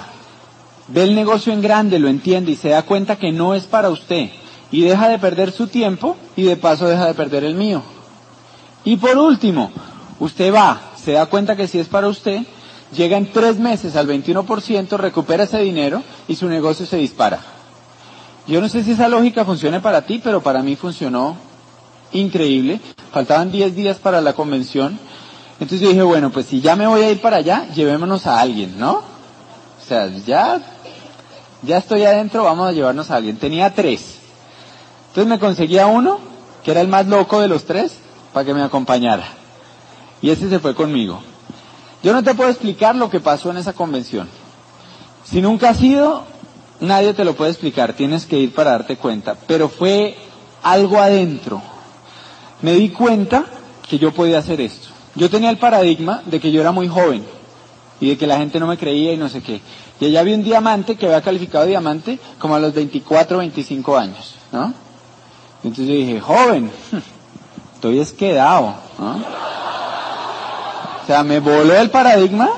ve 0.87 1.03
el 1.03 1.15
negocio 1.15 1.53
en 1.53 1.61
grande, 1.61 1.99
lo 1.99 2.07
entiende 2.07 2.51
y 2.51 2.55
se 2.55 2.69
da 2.69 2.81
cuenta 2.81 3.17
que 3.17 3.31
no 3.31 3.53
es 3.53 3.65
para 3.65 3.89
usted 3.89 4.29
y 4.71 4.81
deja 4.81 5.07
de 5.07 5.19
perder 5.19 5.51
su 5.51 5.67
tiempo 5.67 6.17
y 6.35 6.43
de 6.43 6.57
paso 6.57 6.87
deja 6.87 7.05
de 7.05 7.13
perder 7.13 7.43
el 7.43 7.55
mío. 7.55 7.83
Y 8.83 8.97
por 8.97 9.17
último, 9.17 9.71
usted 10.19 10.53
va, 10.53 10.81
se 10.95 11.13
da 11.13 11.27
cuenta 11.27 11.55
que 11.55 11.67
si 11.67 11.79
es 11.79 11.87
para 11.87 12.07
usted, 12.07 12.41
llega 12.95 13.17
en 13.17 13.31
tres 13.31 13.59
meses 13.59 13.95
al 13.95 14.07
21%, 14.07 14.97
recupera 14.97 15.43
ese 15.43 15.59
dinero 15.59 16.03
y 16.27 16.35
su 16.35 16.47
negocio 16.47 16.85
se 16.85 16.97
dispara. 16.97 17.39
Yo 18.47 18.61
no 18.61 18.69
sé 18.69 18.83
si 18.83 18.91
esa 18.91 19.09
lógica 19.09 19.45
funcione 19.45 19.81
para 19.81 20.03
ti, 20.03 20.21
pero 20.23 20.41
para 20.41 20.63
mí 20.63 20.75
funcionó 20.75 21.35
increíble. 22.11 22.79
Faltaban 23.11 23.51
10 23.51 23.75
días 23.75 23.97
para 23.97 24.21
la 24.21 24.33
convención. 24.33 24.99
Entonces 25.59 25.81
yo 25.81 25.89
dije, 25.89 26.03
bueno, 26.03 26.31
pues 26.31 26.45
si 26.45 26.61
ya 26.61 26.75
me 26.75 26.87
voy 26.87 27.01
a 27.01 27.11
ir 27.11 27.21
para 27.21 27.37
allá, 27.37 27.67
llevémonos 27.73 28.27
a 28.27 28.39
alguien, 28.39 28.77
¿no? 28.77 28.97
O 28.97 29.87
sea, 29.87 30.07
ya, 30.25 30.61
ya 31.63 31.77
estoy 31.77 32.03
adentro, 32.03 32.43
vamos 32.43 32.67
a 32.67 32.71
llevarnos 32.71 33.09
a 33.09 33.15
alguien. 33.15 33.37
Tenía 33.37 33.73
tres. 33.73 34.17
Entonces 35.09 35.27
me 35.27 35.39
conseguía 35.39 35.87
uno, 35.87 36.19
que 36.63 36.71
era 36.71 36.81
el 36.81 36.87
más 36.87 37.07
loco 37.07 37.39
de 37.39 37.47
los 37.47 37.65
tres, 37.65 37.93
para 38.33 38.45
que 38.45 38.53
me 38.53 38.61
acompañara. 38.61 39.27
Y 40.21 40.29
ese 40.29 40.49
se 40.49 40.59
fue 40.59 40.75
conmigo. 40.75 41.21
Yo 42.03 42.13
no 42.13 42.23
te 42.23 42.35
puedo 42.35 42.49
explicar 42.49 42.95
lo 42.95 43.09
que 43.09 43.19
pasó 43.19 43.49
en 43.49 43.57
esa 43.57 43.73
convención. 43.73 44.29
Si 45.23 45.41
nunca 45.41 45.69
has 45.69 45.81
ido, 45.81 46.23
nadie 46.79 47.13
te 47.13 47.25
lo 47.25 47.35
puede 47.35 47.51
explicar, 47.51 47.93
tienes 47.93 48.25
que 48.25 48.37
ir 48.37 48.53
para 48.53 48.71
darte 48.71 48.97
cuenta. 48.97 49.35
Pero 49.47 49.69
fue 49.69 50.17
algo 50.61 50.99
adentro. 50.99 51.61
Me 52.61 52.73
di 52.73 52.89
cuenta 52.89 53.45
que 53.87 53.99
yo 53.99 54.11
podía 54.11 54.39
hacer 54.39 54.61
esto. 54.61 54.89
Yo 55.15 55.29
tenía 55.29 55.49
el 55.49 55.57
paradigma 55.57 56.21
de 56.25 56.39
que 56.39 56.51
yo 56.51 56.61
era 56.61 56.71
muy 56.71 56.87
joven 56.87 57.25
y 57.99 58.09
de 58.09 58.17
que 58.17 58.27
la 58.27 58.37
gente 58.37 58.59
no 58.59 58.67
me 58.67 58.77
creía 58.77 59.13
y 59.13 59.17
no 59.17 59.29
sé 59.29 59.41
qué. 59.41 59.61
Y 59.99 60.05
allá 60.05 60.19
había 60.19 60.35
un 60.35 60.43
diamante 60.43 60.95
que 60.95 61.07
había 61.07 61.21
calificado 61.21 61.65
diamante 61.65 62.19
como 62.39 62.55
a 62.55 62.59
los 62.59 62.73
24, 62.73 63.39
25 63.39 63.97
años, 63.97 64.35
¿no? 64.51 64.73
Entonces 65.63 65.87
yo 65.87 65.93
dije, 65.93 66.19
joven, 66.19 66.71
estoy 67.73 67.99
esquedado, 67.99 68.75
¿no? 68.99 69.15
O 71.03 71.07
sea, 71.07 71.23
me 71.23 71.39
voló 71.39 71.73
el 71.75 71.89
paradigma 71.89 72.49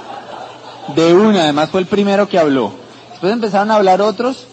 de 0.95 1.13
una, 1.13 1.43
además 1.43 1.69
fue 1.69 1.81
el 1.81 1.85
primero 1.85 2.27
que 2.27 2.39
habló. 2.39 2.73
Después 3.11 3.31
empezaron 3.31 3.71
a 3.71 3.75
hablar 3.75 4.01
otros 4.01 4.47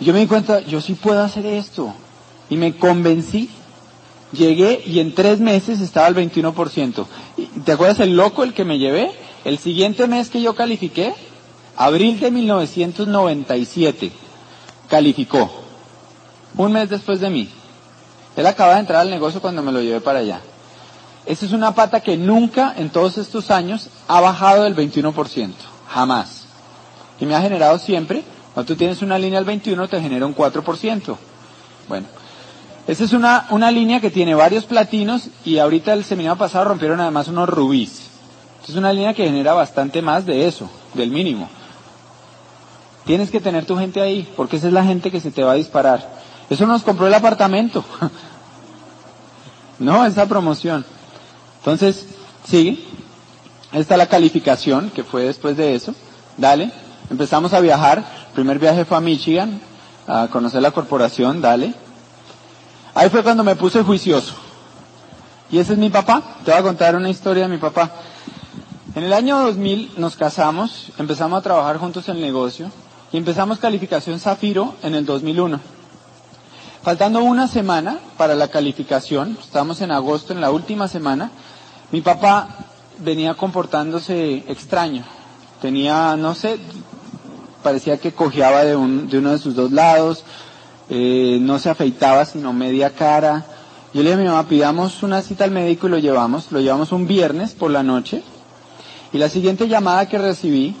y 0.00 0.04
yo 0.04 0.12
me 0.12 0.20
di 0.20 0.26
cuenta, 0.26 0.60
yo 0.60 0.80
sí 0.80 0.94
puedo 0.94 1.22
hacer 1.22 1.44
esto. 1.46 1.92
Y 2.48 2.56
me 2.56 2.76
convencí. 2.76 3.50
Llegué 4.32 4.82
y 4.86 5.00
en 5.00 5.14
tres 5.14 5.40
meses 5.40 5.80
estaba 5.80 6.06
al 6.06 6.14
21%. 6.14 7.06
¿Te 7.64 7.72
acuerdas 7.72 8.00
el 8.00 8.16
loco 8.16 8.42
el 8.44 8.54
que 8.54 8.64
me 8.64 8.78
llevé? 8.78 9.12
El 9.44 9.58
siguiente 9.58 10.06
mes 10.06 10.30
que 10.30 10.40
yo 10.40 10.54
califiqué, 10.54 11.14
abril 11.76 12.18
de 12.18 12.30
1997, 12.30 14.12
calificó. 14.88 15.50
Un 16.56 16.72
mes 16.72 16.88
después 16.88 17.20
de 17.20 17.30
mí. 17.30 17.48
Él 18.36 18.46
acaba 18.46 18.74
de 18.74 18.80
entrar 18.80 19.00
al 19.00 19.10
negocio 19.10 19.40
cuando 19.40 19.62
me 19.62 19.72
lo 19.72 19.82
llevé 19.82 20.00
para 20.00 20.20
allá. 20.20 20.40
Esa 21.26 21.46
es 21.46 21.52
una 21.52 21.74
pata 21.74 22.00
que 22.00 22.16
nunca 22.16 22.74
en 22.76 22.90
todos 22.90 23.18
estos 23.18 23.50
años 23.50 23.90
ha 24.08 24.20
bajado 24.20 24.64
del 24.64 24.74
21%. 24.74 25.52
Jamás. 25.88 26.46
Y 27.20 27.26
me 27.26 27.34
ha 27.34 27.42
generado 27.42 27.78
siempre, 27.78 28.24
cuando 28.54 28.72
tú 28.72 28.78
tienes 28.78 29.02
una 29.02 29.18
línea 29.18 29.38
al 29.38 29.44
21 29.44 29.88
te 29.88 30.00
genera 30.00 30.26
un 30.26 30.34
4%. 30.34 31.16
Bueno, 31.88 32.06
esa 32.86 33.04
es 33.04 33.12
una, 33.12 33.46
una 33.50 33.70
línea 33.70 34.00
que 34.00 34.10
tiene 34.10 34.34
varios 34.34 34.64
platinos 34.64 35.28
y 35.44 35.58
ahorita 35.58 35.92
el 35.92 36.04
seminario 36.04 36.38
pasado 36.38 36.64
rompieron 36.64 37.00
además 37.00 37.28
unos 37.28 37.48
rubíes. 37.48 38.10
Es 38.68 38.74
una 38.76 38.92
línea 38.92 39.14
que 39.14 39.24
genera 39.24 39.54
bastante 39.54 40.02
más 40.02 40.26
de 40.26 40.46
eso, 40.46 40.70
del 40.94 41.10
mínimo. 41.10 41.48
Tienes 43.04 43.30
que 43.30 43.40
tener 43.40 43.66
tu 43.66 43.76
gente 43.76 44.00
ahí, 44.00 44.28
porque 44.36 44.56
esa 44.56 44.68
es 44.68 44.72
la 44.72 44.84
gente 44.84 45.10
que 45.10 45.20
se 45.20 45.30
te 45.30 45.42
va 45.42 45.52
a 45.52 45.56
disparar. 45.56 46.22
Eso 46.48 46.66
nos 46.66 46.82
compró 46.82 47.06
el 47.06 47.14
apartamento. 47.14 47.84
no, 49.78 50.04
esa 50.06 50.26
promoción. 50.26 50.84
Entonces, 51.58 52.06
sigue. 52.44 52.78
Esta 53.72 53.94
es 53.94 53.98
la 53.98 54.06
calificación 54.06 54.90
que 54.90 55.02
fue 55.02 55.24
después 55.24 55.56
de 55.56 55.74
eso. 55.74 55.94
Dale. 56.36 56.70
Empezamos 57.10 57.52
a 57.52 57.60
viajar. 57.60 58.04
Primer 58.34 58.58
viaje 58.58 58.84
fue 58.84 58.96
a 58.96 59.00
Michigan, 59.00 59.60
a 60.06 60.28
conocer 60.30 60.62
la 60.62 60.70
corporación. 60.70 61.40
Dale. 61.40 61.74
Ahí 62.94 63.08
fue 63.08 63.22
cuando 63.22 63.42
me 63.42 63.56
puse 63.56 63.82
juicioso. 63.82 64.34
Y 65.50 65.58
ese 65.58 65.74
es 65.74 65.78
mi 65.78 65.90
papá. 65.90 66.22
Te 66.44 66.50
voy 66.50 66.60
a 66.60 66.62
contar 66.62 66.96
una 66.96 67.10
historia 67.10 67.44
de 67.44 67.48
mi 67.48 67.58
papá. 67.58 67.90
En 68.94 69.04
el 69.04 69.12
año 69.12 69.38
2000 69.38 69.92
nos 69.96 70.16
casamos, 70.16 70.92
empezamos 70.98 71.38
a 71.38 71.42
trabajar 71.42 71.78
juntos 71.78 72.08
en 72.08 72.16
el 72.16 72.22
negocio 72.22 72.70
y 73.10 73.16
empezamos 73.16 73.58
calificación 73.58 74.20
Zafiro 74.20 74.74
en 74.82 74.94
el 74.94 75.06
2001. 75.06 75.58
Faltando 76.82 77.22
una 77.22 77.48
semana 77.48 78.00
para 78.18 78.34
la 78.34 78.48
calificación, 78.48 79.38
estamos 79.40 79.80
en 79.80 79.92
agosto, 79.92 80.34
en 80.34 80.42
la 80.42 80.50
última 80.50 80.88
semana, 80.88 81.30
mi 81.90 82.02
papá 82.02 82.48
venía 82.98 83.34
comportándose 83.34 84.44
extraño. 84.48 85.04
Tenía, 85.62 86.16
no 86.16 86.34
sé, 86.34 86.58
parecía 87.62 87.98
que 87.98 88.12
cojeaba 88.12 88.64
de, 88.64 88.76
un, 88.76 89.08
de 89.08 89.18
uno 89.18 89.30
de 89.30 89.38
sus 89.38 89.54
dos 89.54 89.72
lados, 89.72 90.24
eh, 90.88 91.38
no 91.40 91.58
se 91.58 91.70
afeitaba 91.70 92.24
sino 92.24 92.52
media 92.52 92.90
cara. 92.90 93.44
Yo 93.94 94.02
le 94.02 94.10
dije 94.10 94.14
a 94.14 94.16
mi 94.22 94.28
mamá, 94.28 94.48
pidamos 94.48 95.02
una 95.02 95.22
cita 95.22 95.44
al 95.44 95.50
médico 95.50 95.86
y 95.86 95.90
lo 95.90 95.98
llevamos. 95.98 96.50
Lo 96.50 96.60
llevamos 96.60 96.92
un 96.92 97.06
viernes 97.06 97.52
por 97.52 97.70
la 97.70 97.82
noche. 97.82 98.22
Y 99.12 99.18
la 99.18 99.28
siguiente 99.28 99.68
llamada 99.68 100.08
que 100.08 100.18
recibí 100.18 100.74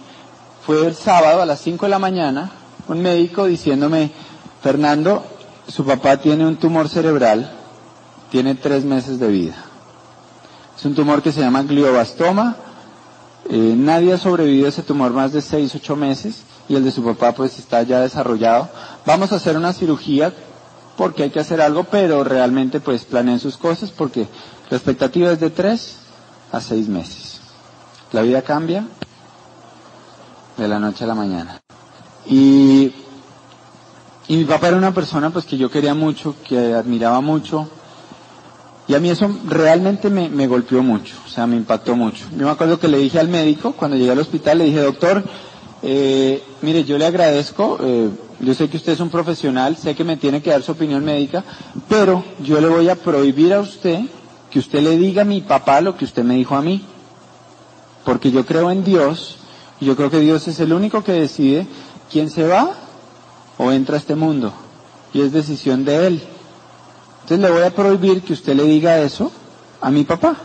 fue 0.64 0.86
el 0.86 0.94
sábado 0.94 1.42
a 1.42 1.46
las 1.46 1.60
5 1.60 1.86
de 1.86 1.90
la 1.90 1.98
mañana, 1.98 2.50
un 2.88 3.02
médico 3.02 3.46
diciéndome, 3.46 4.10
Fernando, 4.62 5.24
su 5.66 5.84
papá 5.84 6.16
tiene 6.18 6.46
un 6.46 6.56
tumor 6.56 6.88
cerebral, 6.88 7.50
tiene 8.30 8.54
tres 8.54 8.84
meses 8.84 9.18
de 9.18 9.28
vida. 9.28 9.56
Es 10.76 10.84
un 10.84 10.94
tumor 10.94 11.20
que 11.20 11.32
se 11.32 11.40
llama 11.40 11.62
gliobastoma. 11.62 12.56
Eh, 13.50 13.74
nadie 13.76 14.12
ha 14.12 14.18
sobrevivido 14.18 14.66
a 14.66 14.68
ese 14.70 14.82
tumor 14.82 15.12
más 15.12 15.32
de 15.32 15.42
6, 15.42 15.74
8 15.74 15.96
meses 15.96 16.42
y 16.68 16.76
el 16.76 16.84
de 16.84 16.90
su 16.90 17.04
papá 17.04 17.32
pues 17.32 17.58
está 17.58 17.82
ya 17.82 18.00
desarrollado. 18.00 18.68
Vamos 19.06 19.32
a 19.32 19.36
hacer 19.36 19.56
una 19.56 19.72
cirugía 19.72 20.32
porque 20.96 21.24
hay 21.24 21.30
que 21.30 21.40
hacer 21.40 21.60
algo, 21.60 21.84
pero 21.84 22.24
realmente 22.24 22.80
pues 22.80 23.04
planeen 23.04 23.40
sus 23.40 23.56
cosas 23.56 23.90
porque 23.90 24.26
la 24.70 24.76
expectativa 24.76 25.30
es 25.32 25.40
de 25.40 25.50
3 25.50 25.96
a 26.52 26.60
6 26.60 26.88
meses. 26.88 27.40
La 28.12 28.22
vida 28.22 28.42
cambia 28.42 28.86
de 30.56 30.68
la 30.68 30.78
noche 30.78 31.04
a 31.04 31.06
la 31.06 31.14
mañana. 31.14 31.60
Y, 32.26 32.92
y 34.28 34.36
mi 34.36 34.44
papá 34.44 34.68
era 34.68 34.76
una 34.76 34.94
persona 34.94 35.30
pues 35.30 35.44
que 35.44 35.56
yo 35.56 35.70
quería 35.70 35.94
mucho, 35.94 36.36
que 36.46 36.74
admiraba 36.74 37.20
mucho, 37.20 37.68
y 38.88 38.94
a 38.94 39.00
mí 39.00 39.10
eso 39.10 39.30
realmente 39.46 40.10
me, 40.10 40.28
me, 40.28 40.46
golpeó 40.46 40.82
mucho, 40.82 41.14
o 41.24 41.28
sea, 41.28 41.46
me 41.46 41.56
impactó 41.56 41.94
mucho. 41.96 42.26
Yo 42.36 42.46
me 42.46 42.50
acuerdo 42.50 42.78
que 42.80 42.88
le 42.88 42.98
dije 42.98 43.18
al 43.20 43.28
médico, 43.28 43.72
cuando 43.72 43.96
llegué 43.96 44.10
al 44.10 44.18
hospital, 44.18 44.58
le 44.58 44.64
dije, 44.64 44.80
doctor, 44.80 45.24
eh, 45.82 46.42
mire, 46.62 46.84
yo 46.84 46.96
le 46.96 47.06
agradezco, 47.06 47.78
eh, 47.82 48.08
yo 48.38 48.54
sé 48.54 48.68
que 48.68 48.76
usted 48.76 48.92
es 48.92 49.00
un 49.00 49.10
profesional, 49.10 49.76
sé 49.76 49.96
que 49.96 50.04
me 50.04 50.16
tiene 50.16 50.40
que 50.40 50.50
dar 50.50 50.62
su 50.62 50.72
opinión 50.72 51.04
médica, 51.04 51.42
pero 51.88 52.24
yo 52.40 52.60
le 52.60 52.68
voy 52.68 52.88
a 52.88 52.94
prohibir 52.94 53.52
a 53.52 53.60
usted 53.60 54.00
que 54.50 54.60
usted 54.60 54.80
le 54.80 54.96
diga 54.96 55.22
a 55.22 55.24
mi 55.24 55.40
papá 55.40 55.80
lo 55.80 55.96
que 55.96 56.04
usted 56.04 56.22
me 56.22 56.36
dijo 56.36 56.54
a 56.54 56.62
mí. 56.62 56.84
Porque 58.04 58.30
yo 58.30 58.46
creo 58.46 58.70
en 58.70 58.84
Dios, 58.84 59.38
y 59.80 59.86
yo 59.86 59.96
creo 59.96 60.10
que 60.10 60.20
Dios 60.20 60.46
es 60.46 60.60
el 60.60 60.72
único 60.72 61.02
que 61.02 61.12
decide 61.12 61.66
quién 62.10 62.30
se 62.30 62.46
va 62.46 62.74
o 63.58 63.72
entra 63.72 63.96
a 63.96 63.98
este 63.98 64.14
mundo. 64.14 64.52
Y 65.12 65.20
es 65.20 65.32
decisión 65.32 65.84
de 65.84 66.06
Él. 66.06 66.22
Entonces 67.22 67.38
le 67.40 67.50
voy 67.50 67.62
a 67.62 67.74
prohibir 67.74 68.22
que 68.22 68.32
usted 68.32 68.54
le 68.54 68.64
diga 68.64 68.98
eso 69.00 69.32
a 69.80 69.90
mi 69.90 70.04
papá. 70.04 70.36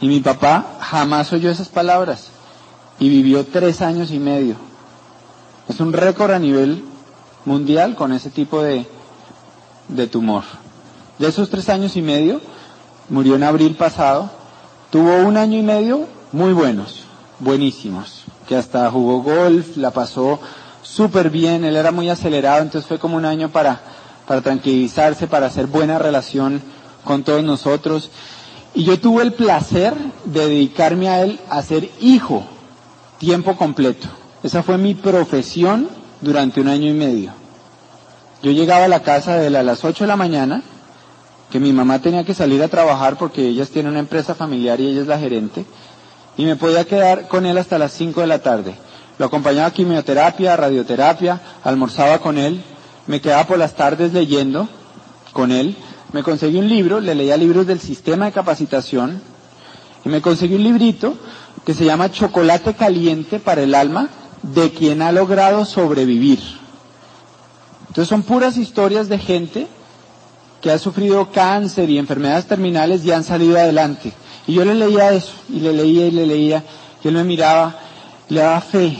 Y 0.00 0.08
mi 0.08 0.20
papá 0.20 0.78
jamás 0.80 1.32
oyó 1.32 1.50
esas 1.50 1.68
palabras 1.68 2.33
y 2.98 3.08
vivió 3.08 3.44
tres 3.44 3.82
años 3.82 4.10
y 4.10 4.18
medio. 4.18 4.56
Es 5.68 5.80
un 5.80 5.92
récord 5.92 6.32
a 6.32 6.38
nivel 6.38 6.84
mundial 7.44 7.94
con 7.94 8.12
ese 8.12 8.30
tipo 8.30 8.62
de, 8.62 8.86
de 9.88 10.06
tumor. 10.06 10.44
De 11.18 11.28
esos 11.28 11.50
tres 11.50 11.68
años 11.68 11.96
y 11.96 12.02
medio, 12.02 12.40
murió 13.08 13.36
en 13.36 13.44
abril 13.44 13.76
pasado, 13.76 14.30
tuvo 14.90 15.16
un 15.18 15.36
año 15.36 15.58
y 15.58 15.62
medio 15.62 16.06
muy 16.32 16.52
buenos, 16.52 17.04
buenísimos, 17.38 18.24
que 18.48 18.56
hasta 18.56 18.90
jugó 18.90 19.22
golf, 19.22 19.76
la 19.76 19.90
pasó 19.90 20.40
súper 20.82 21.30
bien, 21.30 21.64
él 21.64 21.76
era 21.76 21.92
muy 21.92 22.08
acelerado, 22.08 22.62
entonces 22.62 22.88
fue 22.88 22.98
como 22.98 23.16
un 23.16 23.24
año 23.24 23.50
para 23.50 23.80
para 24.26 24.40
tranquilizarse, 24.40 25.26
para 25.26 25.46
hacer 25.46 25.66
buena 25.66 25.98
relación 25.98 26.62
con 27.04 27.24
todos 27.24 27.44
nosotros. 27.44 28.10
Y 28.74 28.84
yo 28.84 28.98
tuve 28.98 29.22
el 29.22 29.32
placer 29.32 29.94
de 30.24 30.48
dedicarme 30.48 31.08
a 31.08 31.22
él 31.22 31.40
a 31.48 31.62
ser 31.62 31.90
hijo 32.00 32.44
tiempo 33.18 33.56
completo. 33.56 34.08
Esa 34.42 34.62
fue 34.62 34.78
mi 34.78 34.94
profesión 34.94 35.88
durante 36.20 36.60
un 36.60 36.68
año 36.68 36.88
y 36.88 36.92
medio. 36.92 37.32
Yo 38.42 38.50
llegaba 38.50 38.84
a 38.84 38.88
la 38.88 39.02
casa 39.02 39.36
de 39.36 39.48
las 39.50 39.84
8 39.84 40.04
de 40.04 40.08
la 40.08 40.16
mañana, 40.16 40.62
que 41.50 41.60
mi 41.60 41.72
mamá 41.72 42.00
tenía 42.00 42.24
que 42.24 42.34
salir 42.34 42.62
a 42.62 42.68
trabajar 42.68 43.16
porque 43.16 43.46
ellas 43.46 43.70
tienen 43.70 43.92
una 43.92 44.00
empresa 44.00 44.34
familiar 44.34 44.80
y 44.80 44.88
ella 44.88 45.02
es 45.02 45.06
la 45.06 45.18
gerente, 45.18 45.64
y 46.36 46.44
me 46.44 46.56
podía 46.56 46.84
quedar 46.84 47.28
con 47.28 47.46
él 47.46 47.56
hasta 47.56 47.78
las 47.78 47.92
5 47.92 48.20
de 48.20 48.26
la 48.26 48.40
tarde. 48.40 48.74
Lo 49.18 49.26
acompañaba 49.26 49.68
a 49.68 49.72
quimioterapia, 49.72 50.56
radioterapia, 50.56 51.40
almorzaba 51.62 52.18
con 52.18 52.36
él, 52.36 52.62
me 53.06 53.20
quedaba 53.20 53.46
por 53.46 53.58
las 53.58 53.74
tardes 53.74 54.12
leyendo 54.12 54.68
con 55.32 55.52
él. 55.52 55.76
me 56.12 56.22
conseguí 56.22 56.58
un 56.58 56.68
libro, 56.68 57.00
le 57.00 57.14
leía 57.14 57.36
libros 57.36 57.66
del 57.66 57.80
sistema 57.80 58.26
de 58.26 58.32
capacitación 58.32 59.20
y 60.04 60.08
me 60.08 60.20
conseguí 60.20 60.54
un 60.54 60.62
librito 60.62 61.16
que 61.64 61.74
se 61.74 61.84
llama 61.84 62.10
Chocolate 62.10 62.74
Caliente 62.74 63.40
para 63.40 63.62
el 63.62 63.74
Alma 63.74 64.08
de 64.42 64.70
quien 64.70 65.02
ha 65.02 65.12
logrado 65.12 65.64
sobrevivir. 65.64 66.40
Entonces 67.88 68.08
son 68.08 68.22
puras 68.22 68.56
historias 68.56 69.08
de 69.08 69.18
gente 69.18 69.66
que 70.60 70.70
ha 70.70 70.78
sufrido 70.78 71.30
cáncer 71.30 71.90
y 71.90 71.98
enfermedades 71.98 72.46
terminales 72.46 73.04
y 73.04 73.12
han 73.12 73.24
salido 73.24 73.56
adelante. 73.56 74.12
Y 74.46 74.54
yo 74.54 74.64
le 74.64 74.74
leía 74.74 75.12
eso, 75.12 75.32
y 75.48 75.60
le 75.60 75.72
leía 75.72 76.06
y 76.06 76.10
le 76.10 76.26
leía, 76.26 76.64
y 77.02 77.08
él 77.08 77.14
me 77.14 77.24
miraba, 77.24 77.78
le 78.28 78.40
daba 78.40 78.60
fe. 78.60 78.98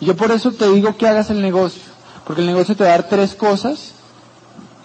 Y 0.00 0.06
yo 0.06 0.16
por 0.16 0.30
eso 0.30 0.52
te 0.52 0.68
digo 0.70 0.96
que 0.96 1.08
hagas 1.08 1.30
el 1.30 1.40
negocio, 1.40 1.82
porque 2.26 2.42
el 2.42 2.46
negocio 2.46 2.76
te 2.76 2.84
va 2.84 2.90
a 2.90 2.92
dar 2.98 3.08
tres 3.08 3.34
cosas 3.34 3.92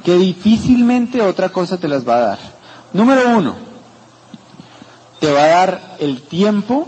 que 0.04 0.16
difícilmente 0.16 1.22
otra 1.22 1.50
cosa 1.50 1.78
te 1.78 1.88
las 1.88 2.08
va 2.08 2.16
a 2.16 2.22
dar. 2.22 2.40
Número 2.94 3.30
uno, 3.38 3.67
te 5.20 5.32
va 5.32 5.44
a 5.44 5.48
dar 5.48 5.96
el 6.00 6.22
tiempo 6.22 6.88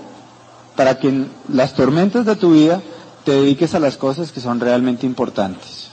para 0.75 0.99
que 0.99 1.09
en 1.09 1.31
las 1.51 1.73
tormentas 1.73 2.25
de 2.25 2.35
tu 2.35 2.51
vida 2.51 2.81
te 3.25 3.31
dediques 3.31 3.75
a 3.75 3.79
las 3.79 3.97
cosas 3.97 4.31
que 4.31 4.39
son 4.39 4.59
realmente 4.59 5.05
importantes. 5.05 5.89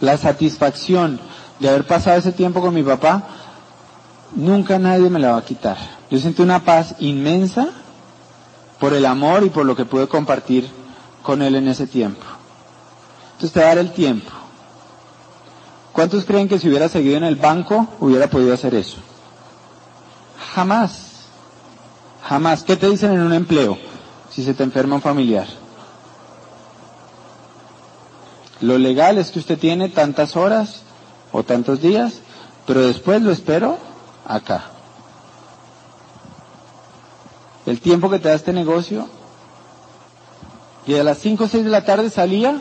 La 0.00 0.16
satisfacción 0.16 1.20
de 1.58 1.68
haber 1.68 1.86
pasado 1.86 2.18
ese 2.18 2.32
tiempo 2.32 2.60
con 2.60 2.74
mi 2.74 2.82
papá, 2.82 3.24
nunca 4.34 4.78
nadie 4.78 5.10
me 5.10 5.18
la 5.18 5.32
va 5.32 5.38
a 5.38 5.44
quitar. 5.44 5.76
Yo 6.10 6.18
sentí 6.18 6.42
una 6.42 6.64
paz 6.64 6.94
inmensa 7.00 7.68
por 8.78 8.94
el 8.94 9.04
amor 9.04 9.44
y 9.44 9.50
por 9.50 9.66
lo 9.66 9.76
que 9.76 9.84
pude 9.84 10.08
compartir 10.08 10.68
con 11.22 11.42
él 11.42 11.54
en 11.54 11.68
ese 11.68 11.86
tiempo. 11.86 12.24
Entonces 13.32 13.52
te 13.52 13.60
va 13.60 13.66
a 13.66 13.68
dar 13.68 13.78
el 13.78 13.92
tiempo. 13.92 14.30
¿Cuántos 15.92 16.24
creen 16.24 16.48
que 16.48 16.58
si 16.58 16.68
hubiera 16.68 16.88
seguido 16.88 17.16
en 17.16 17.24
el 17.24 17.36
banco 17.36 17.88
hubiera 18.00 18.28
podido 18.28 18.54
hacer 18.54 18.74
eso? 18.74 18.96
Jamás. 20.54 21.26
Jamás. 22.22 22.62
¿Qué 22.64 22.76
te 22.76 22.88
dicen 22.88 23.12
en 23.12 23.20
un 23.20 23.32
empleo 23.32 23.78
si 24.30 24.44
se 24.44 24.54
te 24.54 24.62
enferma 24.62 24.96
un 24.96 25.02
familiar? 25.02 25.46
Lo 28.60 28.76
legal 28.76 29.18
es 29.18 29.30
que 29.30 29.38
usted 29.38 29.58
tiene 29.58 29.88
tantas 29.88 30.36
horas 30.36 30.82
o 31.32 31.42
tantos 31.42 31.80
días, 31.80 32.20
pero 32.66 32.82
después 32.82 33.22
lo 33.22 33.30
espero 33.30 33.78
acá. 34.26 34.64
El 37.64 37.80
tiempo 37.80 38.10
que 38.10 38.18
te 38.18 38.28
da 38.28 38.34
este 38.34 38.52
negocio, 38.52 39.08
y 40.86 40.94
a 40.96 41.04
las 41.04 41.18
5 41.18 41.44
o 41.44 41.48
6 41.48 41.64
de 41.64 41.70
la 41.70 41.84
tarde 41.84 42.10
salía 42.10 42.60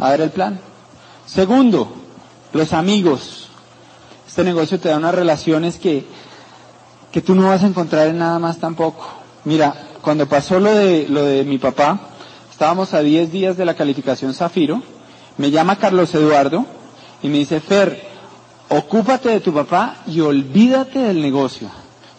a 0.00 0.10
ver 0.10 0.20
el 0.22 0.30
plan. 0.30 0.58
Segundo, 1.26 1.92
los 2.52 2.72
amigos. 2.72 3.48
Este 4.26 4.44
negocio 4.44 4.80
te 4.80 4.88
da 4.88 4.96
unas 4.96 5.14
relaciones 5.14 5.78
que, 5.78 6.06
que 7.16 7.22
tú 7.22 7.34
no 7.34 7.48
vas 7.48 7.62
a 7.62 7.66
encontrar 7.66 8.08
en 8.08 8.18
nada 8.18 8.38
más 8.38 8.58
tampoco. 8.58 9.08
Mira, 9.44 9.74
cuando 10.02 10.28
pasó 10.28 10.60
lo 10.60 10.74
de, 10.74 11.06
lo 11.08 11.24
de 11.24 11.44
mi 11.44 11.56
papá, 11.56 11.98
estábamos 12.50 12.92
a 12.92 13.00
10 13.00 13.32
días 13.32 13.56
de 13.56 13.64
la 13.64 13.72
calificación 13.72 14.34
Zafiro, 14.34 14.82
me 15.38 15.50
llama 15.50 15.78
Carlos 15.78 16.14
Eduardo 16.14 16.66
y 17.22 17.28
me 17.28 17.38
dice, 17.38 17.60
Fer, 17.60 18.06
ocúpate 18.68 19.30
de 19.30 19.40
tu 19.40 19.54
papá 19.54 19.96
y 20.06 20.20
olvídate 20.20 20.98
del 20.98 21.22
negocio. 21.22 21.70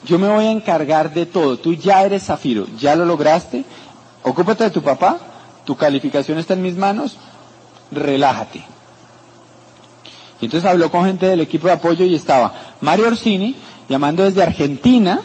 Yo 0.03 0.17
me 0.17 0.29
voy 0.29 0.45
a 0.45 0.51
encargar 0.51 1.13
de 1.13 1.27
todo. 1.27 1.59
Tú 1.59 1.75
ya 1.75 2.01
eres 2.01 2.23
Zafiro, 2.23 2.65
ya 2.79 2.95
lo 2.95 3.05
lograste. 3.05 3.65
Ocúpate 4.23 4.63
de 4.63 4.71
tu 4.71 4.81
papá, 4.81 5.19
tu 5.63 5.75
calificación 5.75 6.39
está 6.39 6.55
en 6.55 6.63
mis 6.63 6.75
manos, 6.75 7.17
relájate. 7.91 8.65
Y 10.41 10.45
entonces 10.45 10.67
habló 10.67 10.89
con 10.89 11.05
gente 11.05 11.27
del 11.27 11.41
equipo 11.41 11.67
de 11.67 11.73
apoyo 11.73 12.03
y 12.03 12.15
estaba 12.15 12.51
Mario 12.81 13.05
Orsini 13.05 13.55
llamando 13.89 14.23
desde 14.23 14.43
Argentina, 14.43 15.21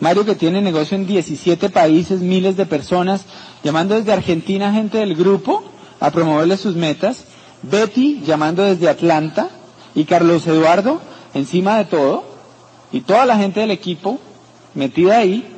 Mario 0.00 0.24
que 0.24 0.34
tiene 0.34 0.60
negocio 0.60 0.96
en 0.96 1.06
17 1.06 1.70
países, 1.70 2.20
miles 2.20 2.56
de 2.56 2.66
personas, 2.66 3.24
llamando 3.62 3.94
desde 3.94 4.12
Argentina 4.12 4.72
gente 4.72 4.98
del 4.98 5.14
grupo 5.14 5.62
a 6.00 6.10
promoverle 6.10 6.56
sus 6.56 6.74
metas, 6.74 7.24
Betty 7.62 8.20
llamando 8.24 8.64
desde 8.64 8.88
Atlanta. 8.88 9.48
Y 9.94 10.04
Carlos 10.04 10.46
Eduardo 10.46 11.00
encima 11.34 11.76
de 11.78 11.84
todo. 11.84 12.24
Y 12.90 13.02
toda 13.02 13.26
la 13.26 13.36
gente 13.36 13.60
del 13.60 13.70
equipo 13.70 14.18
metida 14.74 15.18
ahí. 15.18 15.56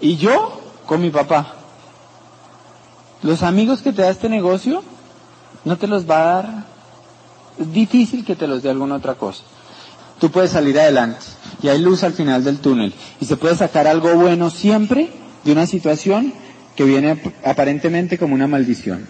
Y 0.00 0.16
yo 0.16 0.60
con 0.86 1.00
mi 1.00 1.10
papá. 1.10 1.54
Los 3.22 3.42
amigos 3.42 3.80
que 3.80 3.92
te 3.92 4.02
da 4.02 4.10
este 4.10 4.28
negocio 4.28 4.82
no 5.64 5.76
te 5.78 5.86
los 5.86 6.08
va 6.08 6.16
a 6.16 6.24
dar. 6.24 6.64
Es 7.58 7.72
difícil 7.72 8.24
que 8.24 8.34
te 8.34 8.46
los 8.46 8.62
dé 8.62 8.70
alguna 8.70 8.96
otra 8.96 9.14
cosa. 9.14 9.44
Tú 10.20 10.30
puedes 10.30 10.50
salir 10.52 10.78
adelante 10.78 11.24
y 11.62 11.68
hay 11.68 11.80
luz 11.80 12.04
al 12.04 12.12
final 12.12 12.44
del 12.44 12.58
túnel 12.58 12.94
y 13.20 13.26
se 13.26 13.36
puede 13.36 13.56
sacar 13.56 13.86
algo 13.86 14.14
bueno 14.14 14.50
siempre 14.50 15.10
de 15.44 15.52
una 15.52 15.66
situación 15.66 16.32
que 16.76 16.84
viene 16.84 17.20
aparentemente 17.44 18.18
como 18.18 18.34
una 18.34 18.46
maldición. 18.46 19.06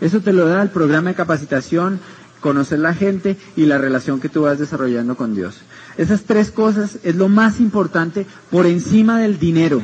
Eso 0.00 0.20
te 0.20 0.32
lo 0.32 0.46
da 0.48 0.62
el 0.62 0.70
programa 0.70 1.10
de 1.10 1.16
capacitación, 1.16 2.00
conocer 2.40 2.80
la 2.80 2.94
gente 2.94 3.36
y 3.56 3.66
la 3.66 3.78
relación 3.78 4.20
que 4.20 4.28
tú 4.28 4.42
vas 4.42 4.58
desarrollando 4.58 5.16
con 5.16 5.34
Dios. 5.34 5.60
Esas 5.96 6.22
tres 6.22 6.50
cosas 6.50 6.98
es 7.04 7.14
lo 7.14 7.28
más 7.28 7.60
importante 7.60 8.26
por 8.50 8.66
encima 8.66 9.20
del 9.20 9.38
dinero 9.38 9.82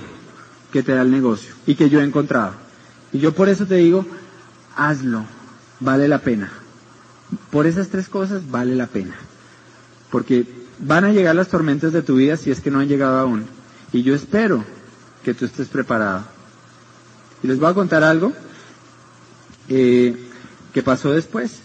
que 0.72 0.82
te 0.82 0.92
da 0.92 1.02
el 1.02 1.10
negocio 1.10 1.54
y 1.66 1.76
que 1.76 1.88
yo 1.88 2.00
he 2.00 2.04
encontrado. 2.04 2.54
Y 3.12 3.20
yo 3.20 3.32
por 3.34 3.48
eso 3.48 3.66
te 3.66 3.76
digo, 3.76 4.04
hazlo, 4.76 5.24
vale 5.80 6.08
la 6.08 6.18
pena 6.18 6.50
por 7.50 7.66
esas 7.66 7.88
tres 7.88 8.08
cosas 8.08 8.50
vale 8.50 8.74
la 8.74 8.86
pena. 8.86 9.14
Porque 10.10 10.46
van 10.78 11.04
a 11.04 11.12
llegar 11.12 11.34
las 11.34 11.48
tormentas 11.48 11.92
de 11.92 12.02
tu 12.02 12.16
vida 12.16 12.36
si 12.36 12.50
es 12.50 12.60
que 12.60 12.70
no 12.70 12.80
han 12.80 12.88
llegado 12.88 13.18
aún. 13.18 13.46
Y 13.92 14.02
yo 14.02 14.14
espero 14.14 14.64
que 15.24 15.34
tú 15.34 15.44
estés 15.44 15.68
preparado. 15.68 16.24
Y 17.42 17.46
les 17.46 17.58
voy 17.58 17.70
a 17.70 17.74
contar 17.74 18.02
algo 18.02 18.32
eh, 19.68 20.16
que 20.72 20.82
pasó 20.82 21.12
después. 21.12 21.60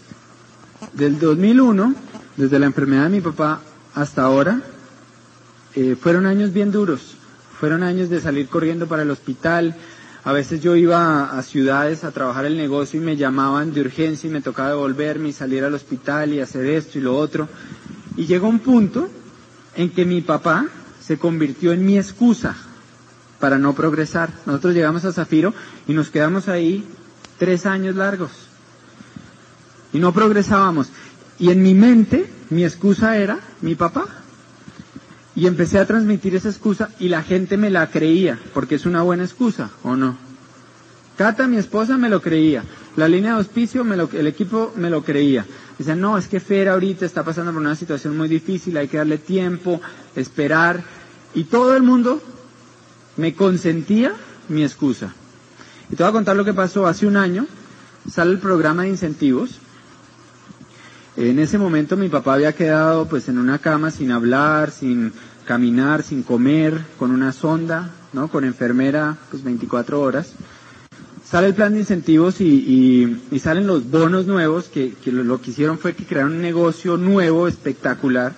Del 0.92 1.18
2001, 1.18 1.94
desde 2.36 2.58
la 2.58 2.66
enfermedad 2.66 3.04
de 3.04 3.10
mi 3.10 3.20
papá 3.20 3.60
hasta 3.94 4.22
ahora, 4.22 4.60
eh, 5.74 5.96
fueron 6.00 6.26
años 6.26 6.52
bien 6.52 6.70
duros. 6.70 7.16
Fueron 7.58 7.82
años 7.82 8.10
de 8.10 8.20
salir 8.20 8.48
corriendo 8.48 8.86
para 8.86 9.02
el 9.02 9.10
hospital, 9.10 9.74
a 10.26 10.32
veces 10.32 10.62
yo 10.62 10.74
iba 10.74 11.38
a, 11.38 11.42
ciudades 11.42 12.02
a 12.02 12.10
trabajar 12.10 12.46
el 12.46 12.56
negocio 12.56 12.98
y 12.98 13.04
me 13.04 13.14
llamaban 13.14 13.74
de 13.74 13.82
urgencia 13.82 14.26
y 14.26 14.32
me 14.32 14.40
tocaba 14.40 14.70
devolverme 14.70 15.28
y 15.28 15.32
salir 15.34 15.62
al 15.64 15.74
hospital 15.74 16.32
y 16.32 16.40
hacer 16.40 16.64
esto 16.64 16.98
y 16.98 17.02
lo 17.02 17.14
otro. 17.14 17.46
Y 18.16 18.26
llegó 18.26 18.48
un 18.48 18.60
punto 18.60 19.08
en 19.76 19.90
que 19.90 20.04
mi 20.04 20.20
papá 20.20 20.66
se 21.00 21.18
convirtió 21.18 21.72
en 21.72 21.84
mi 21.84 21.98
excusa 21.98 22.54
para 23.40 23.58
no 23.58 23.74
progresar. 23.74 24.30
Nosotros 24.46 24.74
llegamos 24.74 25.04
a 25.04 25.12
Zafiro 25.12 25.52
y 25.86 25.92
nos 25.92 26.10
quedamos 26.10 26.48
ahí 26.48 26.84
tres 27.38 27.66
años 27.66 27.96
largos. 27.96 28.30
Y 29.92 29.98
no 29.98 30.12
progresábamos. 30.12 30.88
Y 31.38 31.50
en 31.50 31.62
mi 31.62 31.74
mente, 31.74 32.30
mi 32.50 32.64
excusa 32.64 33.16
era 33.18 33.40
mi 33.60 33.74
papá. 33.74 34.06
Y 35.36 35.46
empecé 35.46 35.78
a 35.80 35.86
transmitir 35.86 36.36
esa 36.36 36.48
excusa 36.48 36.90
y 37.00 37.08
la 37.08 37.22
gente 37.22 37.56
me 37.56 37.68
la 37.68 37.90
creía, 37.90 38.38
porque 38.54 38.76
es 38.76 38.86
una 38.86 39.02
buena 39.02 39.24
excusa, 39.24 39.70
¿o 39.82 39.96
no? 39.96 40.16
Cata, 41.18 41.46
mi 41.48 41.56
esposa, 41.56 41.96
me 41.96 42.08
lo 42.08 42.22
creía. 42.22 42.64
La 42.96 43.08
línea 43.08 43.32
de 43.32 43.38
auspicio, 43.38 43.84
me 43.84 43.96
lo, 43.96 44.08
el 44.12 44.28
equipo 44.28 44.72
me 44.76 44.90
lo 44.90 45.02
creía. 45.02 45.44
Dicen, 45.78 46.00
no, 46.00 46.16
es 46.16 46.28
que 46.28 46.40
Fer 46.40 46.68
ahorita 46.68 47.04
está 47.04 47.24
pasando 47.24 47.52
por 47.52 47.60
una 47.60 47.74
situación 47.74 48.16
muy 48.16 48.28
difícil, 48.28 48.76
hay 48.76 48.88
que 48.88 48.98
darle 48.98 49.18
tiempo, 49.18 49.80
esperar. 50.14 50.82
Y 51.34 51.44
todo 51.44 51.76
el 51.76 51.82
mundo 51.82 52.22
me 53.16 53.34
consentía 53.34 54.12
mi 54.48 54.62
excusa. 54.62 55.12
Y 55.90 55.96
te 55.96 56.02
voy 56.02 56.10
a 56.10 56.12
contar 56.12 56.36
lo 56.36 56.44
que 56.44 56.54
pasó 56.54 56.86
hace 56.86 57.06
un 57.06 57.16
año. 57.16 57.46
Sale 58.08 58.32
el 58.32 58.38
programa 58.38 58.82
de 58.82 58.90
incentivos 58.90 59.60
en 61.16 61.38
ese 61.38 61.58
momento 61.58 61.96
mi 61.96 62.08
papá 62.08 62.34
había 62.34 62.54
quedado 62.54 63.06
pues 63.06 63.28
en 63.28 63.38
una 63.38 63.58
cama 63.58 63.92
sin 63.92 64.10
hablar, 64.10 64.72
sin 64.72 65.12
caminar, 65.46 66.02
sin 66.02 66.24
comer, 66.24 66.84
con 66.98 67.12
una 67.12 67.32
sonda, 67.32 67.90
¿no? 68.12 68.28
Con 68.28 68.44
enfermera 68.44 69.16
pues 69.30 69.44
24 69.44 70.00
horas. 70.00 70.32
Sale 71.28 71.48
el 71.48 71.54
plan 71.54 71.72
de 71.72 71.80
incentivos 71.80 72.40
y, 72.40 73.20
salen 73.40 73.66
los 73.66 73.90
bonos 73.90 74.26
nuevos 74.26 74.68
que, 74.68 74.94
lo, 75.06 75.40
que 75.40 75.50
hicieron 75.50 75.78
fue 75.78 75.94
que 75.94 76.04
crearon 76.04 76.32
un 76.32 76.42
negocio 76.42 76.96
nuevo, 76.96 77.48
espectacular. 77.48 78.34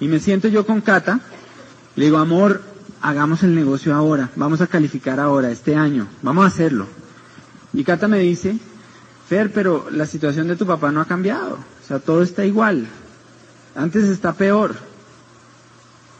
Y 0.00 0.08
me 0.08 0.20
siento 0.20 0.48
yo 0.48 0.66
con 0.66 0.80
Cata, 0.80 1.20
le 1.96 2.04
digo, 2.04 2.18
amor, 2.18 2.62
hagamos 3.00 3.42
el 3.42 3.54
negocio 3.54 3.94
ahora, 3.94 4.30
vamos 4.36 4.60
a 4.60 4.66
calificar 4.66 5.18
ahora, 5.18 5.50
este 5.50 5.76
año, 5.76 6.06
vamos 6.22 6.44
a 6.44 6.48
hacerlo. 6.48 6.86
Y 7.72 7.84
Cata 7.84 8.06
me 8.06 8.18
dice, 8.18 8.58
Fer, 9.28 9.50
pero 9.52 9.88
la 9.90 10.06
situación 10.06 10.48
de 10.48 10.56
tu 10.56 10.66
papá 10.66 10.92
no 10.92 11.00
ha 11.00 11.06
cambiado. 11.06 11.54
O 11.54 11.86
sea, 11.86 11.98
todo 11.98 12.22
está 12.22 12.44
igual. 12.44 12.86
Antes 13.74 14.04
está 14.04 14.34
peor. 14.34 14.76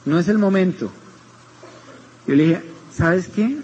No 0.04 0.18
es 0.18 0.28
el 0.28 0.38
momento. 0.38 0.90
Yo 2.26 2.34
le 2.34 2.44
dije, 2.44 2.62
¿sabes 2.92 3.28
qué? 3.28 3.58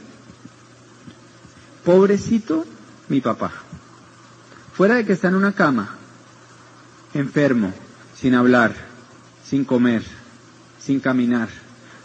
Pobrecito 1.85 2.65
mi 3.09 3.21
papá. 3.21 3.53
Fuera 4.73 4.97
de 4.97 5.05
que 5.05 5.13
está 5.13 5.29
en 5.29 5.35
una 5.35 5.53
cama, 5.53 5.97
enfermo, 7.15 7.73
sin 8.17 8.35
hablar, 8.35 8.75
sin 9.45 9.65
comer, 9.65 10.03
sin 10.79 11.01
caminar. 11.01 11.49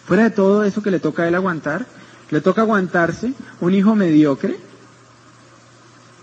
Fuera 0.06 0.24
de 0.24 0.32
todo 0.32 0.64
eso 0.64 0.82
que 0.82 0.92
le 0.92 1.00
toca 1.00 1.24
a 1.24 1.28
él 1.28 1.36
aguantar, 1.36 1.86
le 2.32 2.42
toca 2.42 2.62
aguantarse 2.62 3.34
un 3.62 3.74
hijo 3.74 3.96
mediocre 3.96 4.58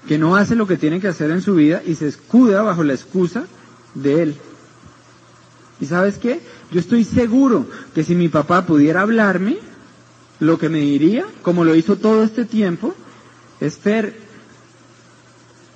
que 0.07 0.19
no 0.19 0.37
hace 0.37 0.57
lo 0.57 0.67
que 0.67 0.77
tiene 0.77 1.01
que 1.01 1.09
hacer 1.09 1.31
en 1.31 1.43
su 1.43 1.55
vida 1.55 1.83
y 1.87 1.95
se 1.95 2.09
escuda 2.09 2.63
bajo 2.63 2.83
la 2.83 2.95
excusa 2.95 3.45
de 3.95 4.23
él. 4.23 4.37
¿Y 5.81 5.87
sabes 5.87 6.19
qué? 6.19 6.41
Yo 6.71 6.81
estoy 6.81 7.05
seguro 7.05 7.67
que 7.95 8.05
si 8.05 8.15
mi 8.15 8.29
papá 8.29 8.67
pudiera 8.67 9.03
hablarme, 9.03 9.59
lo 10.41 10.59
que 10.59 10.69
me 10.69 10.79
diría, 10.79 11.25
como 11.43 11.65
lo 11.65 11.75
hizo 11.75 11.97
todo 11.97 12.25
este 12.25 12.45
tiempo, 12.45 12.95
es 13.63 13.79
Fer, 13.79 14.13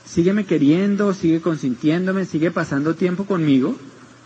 sígueme 0.04 0.44
queriendo, 0.44 1.14
sigue 1.14 1.40
consintiéndome, 1.40 2.24
sigue 2.24 2.50
pasando 2.50 2.96
tiempo 2.96 3.26
conmigo, 3.26 3.76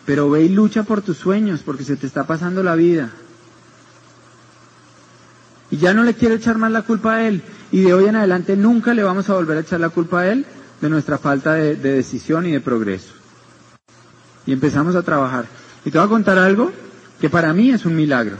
pero 0.07 0.31
ve 0.31 0.44
y 0.44 0.49
lucha 0.49 0.85
por 0.85 1.03
tus 1.03 1.18
sueños, 1.18 1.61
porque 1.62 1.85
se 1.85 1.96
te 1.96 2.07
está 2.07 2.27
pasando 2.27 2.62
la 2.62 2.75
vida. 2.75 3.11
Y 5.70 5.77
ya 5.77 5.92
no 5.92 6.05
le 6.05 6.14
quiero 6.14 6.37
echar 6.37 6.57
más 6.57 6.73
la 6.73 6.83
culpa 6.83 7.16
a 7.16 7.29
él. 7.29 7.42
Y 7.70 7.83
de 7.83 7.92
hoy 7.92 8.07
en 8.07 8.16
adelante 8.16 8.57
nunca 8.57 8.94
le 8.94 9.03
vamos 9.03 9.29
a 9.29 9.35
volver 9.35 9.59
a 9.59 9.61
echar 9.61 9.79
la 9.79 9.90
culpa 9.90 10.20
a 10.20 10.33
él 10.33 10.46
de 10.81 10.88
nuestra 10.88 11.18
falta 11.18 11.53
de, 11.53 11.77
de 11.77 11.92
decisión 11.92 12.46
y 12.46 12.53
de 12.53 12.61
progreso. 12.61 13.12
Y 14.46 14.53
empezamos 14.53 14.96
a 14.96 15.03
trabajar. 15.03 15.44
Y 15.85 15.90
te 15.90 15.99
voy 15.99 16.07
a 16.07 16.09
contar 16.11 16.38
algo 16.38 16.73
que 17.20 17.29
para 17.29 17.53
mí 17.53 17.70
es 17.70 17.85
un 17.85 17.94
milagro. 17.94 18.38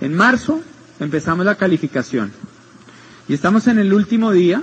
En 0.00 0.12
marzo 0.12 0.60
empezamos 0.98 1.46
la 1.46 1.54
calificación. 1.54 2.32
Y 3.30 3.34
estamos 3.34 3.68
en 3.68 3.78
el 3.78 3.92
último 3.92 4.32
día. 4.32 4.60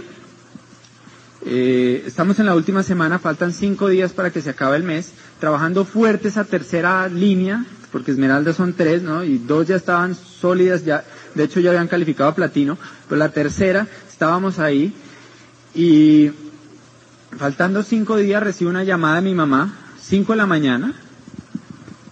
eh, 1.46 2.04
estamos 2.06 2.38
en 2.40 2.48
la 2.48 2.54
última 2.54 2.84
semana, 2.84 3.18
faltan 3.18 3.54
cinco 3.54 3.88
días 3.88 4.12
para 4.12 4.30
que 4.30 4.42
se 4.42 4.50
acabe 4.50 4.76
el 4.76 4.84
mes, 4.84 5.14
trabajando 5.40 5.86
fuerte 5.86 6.28
esa 6.28 6.44
tercera 6.44 7.08
línea, 7.08 7.66
porque 7.94 8.12
Esmeralda 8.12 8.52
son 8.52 8.74
tres, 8.74 9.04
¿no? 9.04 9.24
Y 9.24 9.38
dos 9.38 9.68
ya 9.68 9.78
estaban 9.78 10.16
sólidas, 10.16 10.84
ya, 10.84 11.06
de 11.34 11.46
hecho 11.46 11.62
ya 11.62 11.70
habían 11.70 11.88
calificado 11.88 12.30
a 12.30 12.36
platino, 12.36 12.78
pero 13.08 13.18
la 13.18 13.30
tercera 13.30 13.88
estábamos 14.10 14.60
ahí 14.60 14.94
y 15.74 16.32
faltando 17.38 17.84
cinco 17.84 18.18
días 18.18 18.44
recibo 18.44 18.70
una 18.70 18.84
llamada 18.84 19.16
de 19.16 19.22
mi 19.22 19.34
mamá, 19.34 19.78
cinco 19.98 20.34
de 20.34 20.40
la 20.40 20.46
mañana, 20.46 20.94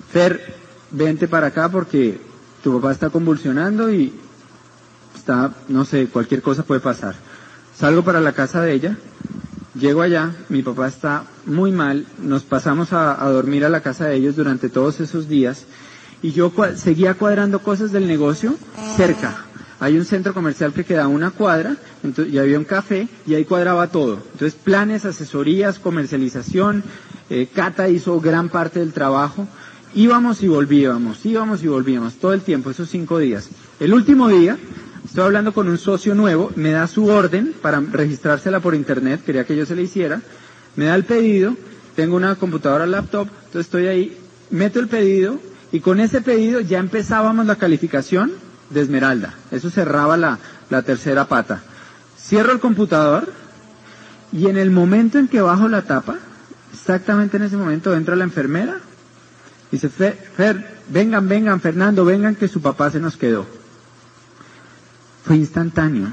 Fer, 0.09 0.55
vente 0.89 1.27
para 1.27 1.47
acá 1.47 1.67
porque 1.67 2.17
tu 2.63 2.75
papá 2.79 2.93
está 2.93 3.09
convulsionando 3.09 3.91
y 3.91 4.13
está, 5.25 5.55
no 5.69 5.85
sé, 5.85 6.05
cualquier 6.05 6.43
cosa 6.43 6.61
puede 6.61 6.81
pasar. 6.81 7.15
Salgo 7.75 8.03
para 8.03 8.21
la 8.21 8.33
casa 8.33 8.61
de 8.61 8.73
ella, 8.73 8.95
llego 9.73 10.03
allá, 10.03 10.35
mi 10.49 10.61
papá 10.61 10.87
está 10.87 11.23
muy 11.47 11.71
mal, 11.71 12.05
nos 12.21 12.43
pasamos 12.43 12.93
a, 12.93 13.15
dormir 13.31 13.65
a 13.65 13.69
la 13.69 13.81
casa 13.81 14.05
de 14.05 14.17
ellos 14.17 14.35
durante 14.35 14.69
todos 14.69 14.99
esos 14.99 15.27
días 15.27 15.65
y 16.21 16.31
yo 16.31 16.53
seguía 16.75 17.15
cuadrando 17.15 17.57
cosas 17.63 17.91
del 17.91 18.07
negocio 18.07 18.55
cerca. 18.95 19.45
Hay 19.79 19.97
un 19.97 20.05
centro 20.05 20.31
comercial 20.35 20.73
que 20.73 20.85
queda 20.85 21.05
a 21.05 21.07
una 21.07 21.31
cuadra, 21.31 21.75
y 22.31 22.37
había 22.37 22.59
un 22.59 22.63
café, 22.63 23.07
y 23.25 23.33
ahí 23.33 23.45
cuadraba 23.45 23.87
todo. 23.87 24.19
Entonces, 24.31 24.53
planes, 24.53 25.05
asesorías, 25.05 25.79
comercialización, 25.79 26.83
eh, 27.29 27.49
Cata 27.53 27.89
hizo 27.89 28.21
gran 28.21 28.49
parte 28.49 28.79
del 28.79 28.93
trabajo. 28.93 29.47
Íbamos 29.93 30.43
y 30.43 30.47
volvíamos, 30.47 31.25
íbamos 31.25 31.61
y 31.63 31.67
volvíamos, 31.67 32.13
todo 32.15 32.31
el 32.33 32.41
tiempo, 32.41 32.69
esos 32.69 32.89
cinco 32.89 33.19
días. 33.19 33.49
El 33.79 33.93
último 33.93 34.29
día, 34.29 34.57
estoy 35.15 35.27
hablando 35.27 35.53
con 35.53 35.69
un 35.69 35.77
socio 35.77 36.13
nuevo, 36.13 36.51
me 36.57 36.71
da 36.71 36.87
su 36.87 37.05
orden 37.05 37.55
para 37.61 37.79
registrársela 37.79 38.59
por 38.59 38.75
internet, 38.75 39.21
quería 39.25 39.45
que 39.45 39.55
yo 39.55 39.65
se 39.65 39.73
la 39.73 39.81
hiciera, 39.81 40.19
me 40.75 40.87
da 40.87 40.95
el 40.95 41.05
pedido, 41.05 41.55
tengo 41.95 42.17
una 42.17 42.35
computadora 42.35 42.85
laptop, 42.85 43.29
entonces 43.45 43.61
estoy 43.61 43.87
ahí, 43.87 44.17
meto 44.49 44.81
el 44.81 44.89
pedido, 44.89 45.39
y 45.71 45.79
con 45.79 46.01
ese 46.01 46.19
pedido 46.19 46.59
ya 46.59 46.79
empezábamos 46.79 47.45
la 47.45 47.55
calificación 47.55 48.33
de 48.71 48.81
Esmeralda. 48.81 49.33
Eso 49.51 49.69
cerraba 49.69 50.17
la, 50.17 50.37
tercera 50.81 51.29
pata. 51.29 51.61
Cierro 52.19 52.51
el 52.51 52.59
computador 52.59 53.31
y 54.33 54.47
en 54.47 54.57
el 54.57 54.69
momento 54.69 55.17
en 55.17 55.29
que 55.29 55.39
bajo 55.39 55.69
la 55.69 55.83
tapa, 55.83 56.17
exactamente 56.73 57.37
en 57.37 57.43
ese 57.43 57.55
momento 57.55 57.95
entra 57.95 58.17
la 58.17 58.25
enfermera. 58.25 58.79
Dice, 59.71 59.87
Fer, 59.87 60.17
Fer, 60.35 60.81
vengan, 60.89 61.29
vengan, 61.29 61.61
Fernando, 61.61 62.03
vengan 62.03 62.35
que 62.35 62.49
su 62.49 62.61
papá 62.61 62.91
se 62.91 62.99
nos 62.99 63.15
quedó. 63.15 63.45
Fue 65.25 65.37
instantáneo. 65.37 66.07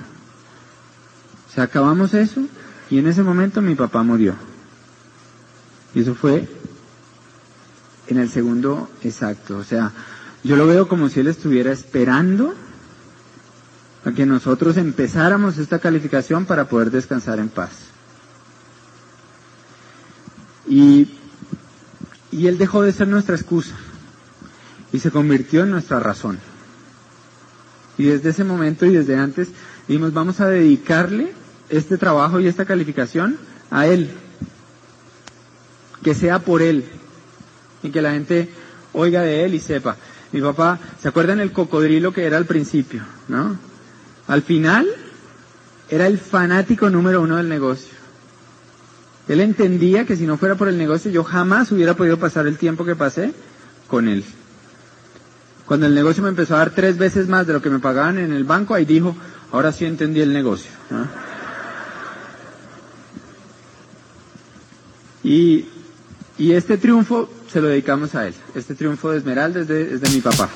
O 1.48 1.54
sea, 1.54 1.64
acabamos 1.64 2.14
eso 2.14 2.42
y 2.90 2.98
en 2.98 3.06
ese 3.06 3.22
momento 3.22 3.60
mi 3.60 3.74
papá 3.74 4.02
murió. 4.02 4.34
Y 5.94 6.00
eso 6.00 6.14
fue 6.14 6.48
en 8.06 8.18
el 8.18 8.30
segundo 8.30 8.88
exacto. 9.02 9.58
O 9.58 9.64
sea, 9.64 9.92
yo 10.42 10.56
lo 10.56 10.66
veo 10.66 10.88
como 10.88 11.08
si 11.08 11.20
él 11.20 11.26
estuviera 11.26 11.72
esperando 11.72 12.54
a 14.04 14.12
que 14.12 14.26
nosotros 14.26 14.76
empezáramos 14.78 15.58
esta 15.58 15.78
calificación 15.78 16.46
para 16.46 16.68
poder 16.68 16.90
descansar 16.90 17.38
en 17.38 17.48
paz. 17.50 17.70
Y, 20.66 21.18
y 22.30 22.46
él 22.46 22.56
dejó 22.56 22.82
de 22.82 22.92
ser 22.92 23.08
nuestra 23.08 23.36
excusa 23.36 23.74
y 24.92 24.98
se 24.98 25.10
convirtió 25.10 25.62
en 25.64 25.70
nuestra 25.70 26.00
razón. 26.00 26.38
Y 27.98 28.04
desde 28.04 28.30
ese 28.30 28.44
momento 28.44 28.86
y 28.86 28.90
desde 28.90 29.16
antes 29.16 29.48
dijimos, 29.86 30.12
vamos 30.12 30.40
a 30.40 30.48
dedicarle 30.48 31.32
este 31.68 31.98
trabajo 31.98 32.40
y 32.40 32.46
esta 32.46 32.64
calificación 32.64 33.36
a 33.70 33.86
él. 33.86 34.10
Que 36.02 36.14
sea 36.14 36.40
por 36.40 36.62
él, 36.62 36.84
y 37.82 37.90
que 37.90 38.02
la 38.02 38.12
gente 38.12 38.48
oiga 38.92 39.22
de 39.22 39.44
él 39.44 39.54
y 39.54 39.60
sepa. 39.60 39.96
Mi 40.32 40.40
papá, 40.40 40.78
¿se 41.00 41.08
acuerdan 41.08 41.40
el 41.40 41.52
cocodrilo 41.52 42.12
que 42.12 42.24
era 42.24 42.38
al 42.38 42.46
principio? 42.46 43.02
¿No? 43.28 43.56
Al 44.28 44.42
final 44.42 44.88
era 45.88 46.06
el 46.06 46.18
fanático 46.18 46.88
número 46.88 47.20
uno 47.20 47.36
del 47.36 47.48
negocio. 47.48 47.92
Él 49.28 49.40
entendía 49.40 50.06
que 50.06 50.16
si 50.16 50.26
no 50.26 50.36
fuera 50.36 50.54
por 50.54 50.68
el 50.68 50.78
negocio 50.78 51.10
yo 51.10 51.22
jamás 51.22 51.70
hubiera 51.70 51.94
podido 51.94 52.18
pasar 52.18 52.46
el 52.46 52.56
tiempo 52.56 52.84
que 52.84 52.96
pasé 52.96 53.32
con 53.88 54.08
él. 54.08 54.24
Cuando 55.66 55.86
el 55.86 55.94
negocio 55.94 56.22
me 56.22 56.28
empezó 56.28 56.54
a 56.54 56.58
dar 56.58 56.70
tres 56.70 56.98
veces 56.98 57.28
más 57.28 57.46
de 57.46 57.52
lo 57.52 57.62
que 57.62 57.70
me 57.70 57.78
pagaban 57.78 58.18
en 58.18 58.32
el 58.32 58.44
banco, 58.44 58.74
ahí 58.74 58.84
dijo, 58.84 59.16
ahora 59.52 59.72
sí 59.72 59.84
entendí 59.84 60.20
el 60.20 60.32
negocio. 60.32 60.70
Y, 65.22 65.66
y 66.38 66.52
este 66.52 66.78
triunfo 66.78 67.30
se 67.50 67.60
lo 67.60 67.68
dedicamos 67.68 68.14
a 68.14 68.26
él. 68.26 68.34
Este 68.54 68.74
triunfo 68.74 69.10
de 69.10 69.18
Esmeralda 69.18 69.60
es 69.60 69.68
de, 69.68 69.94
es 69.94 70.00
de 70.00 70.10
mi 70.10 70.20
papá. 70.20 70.48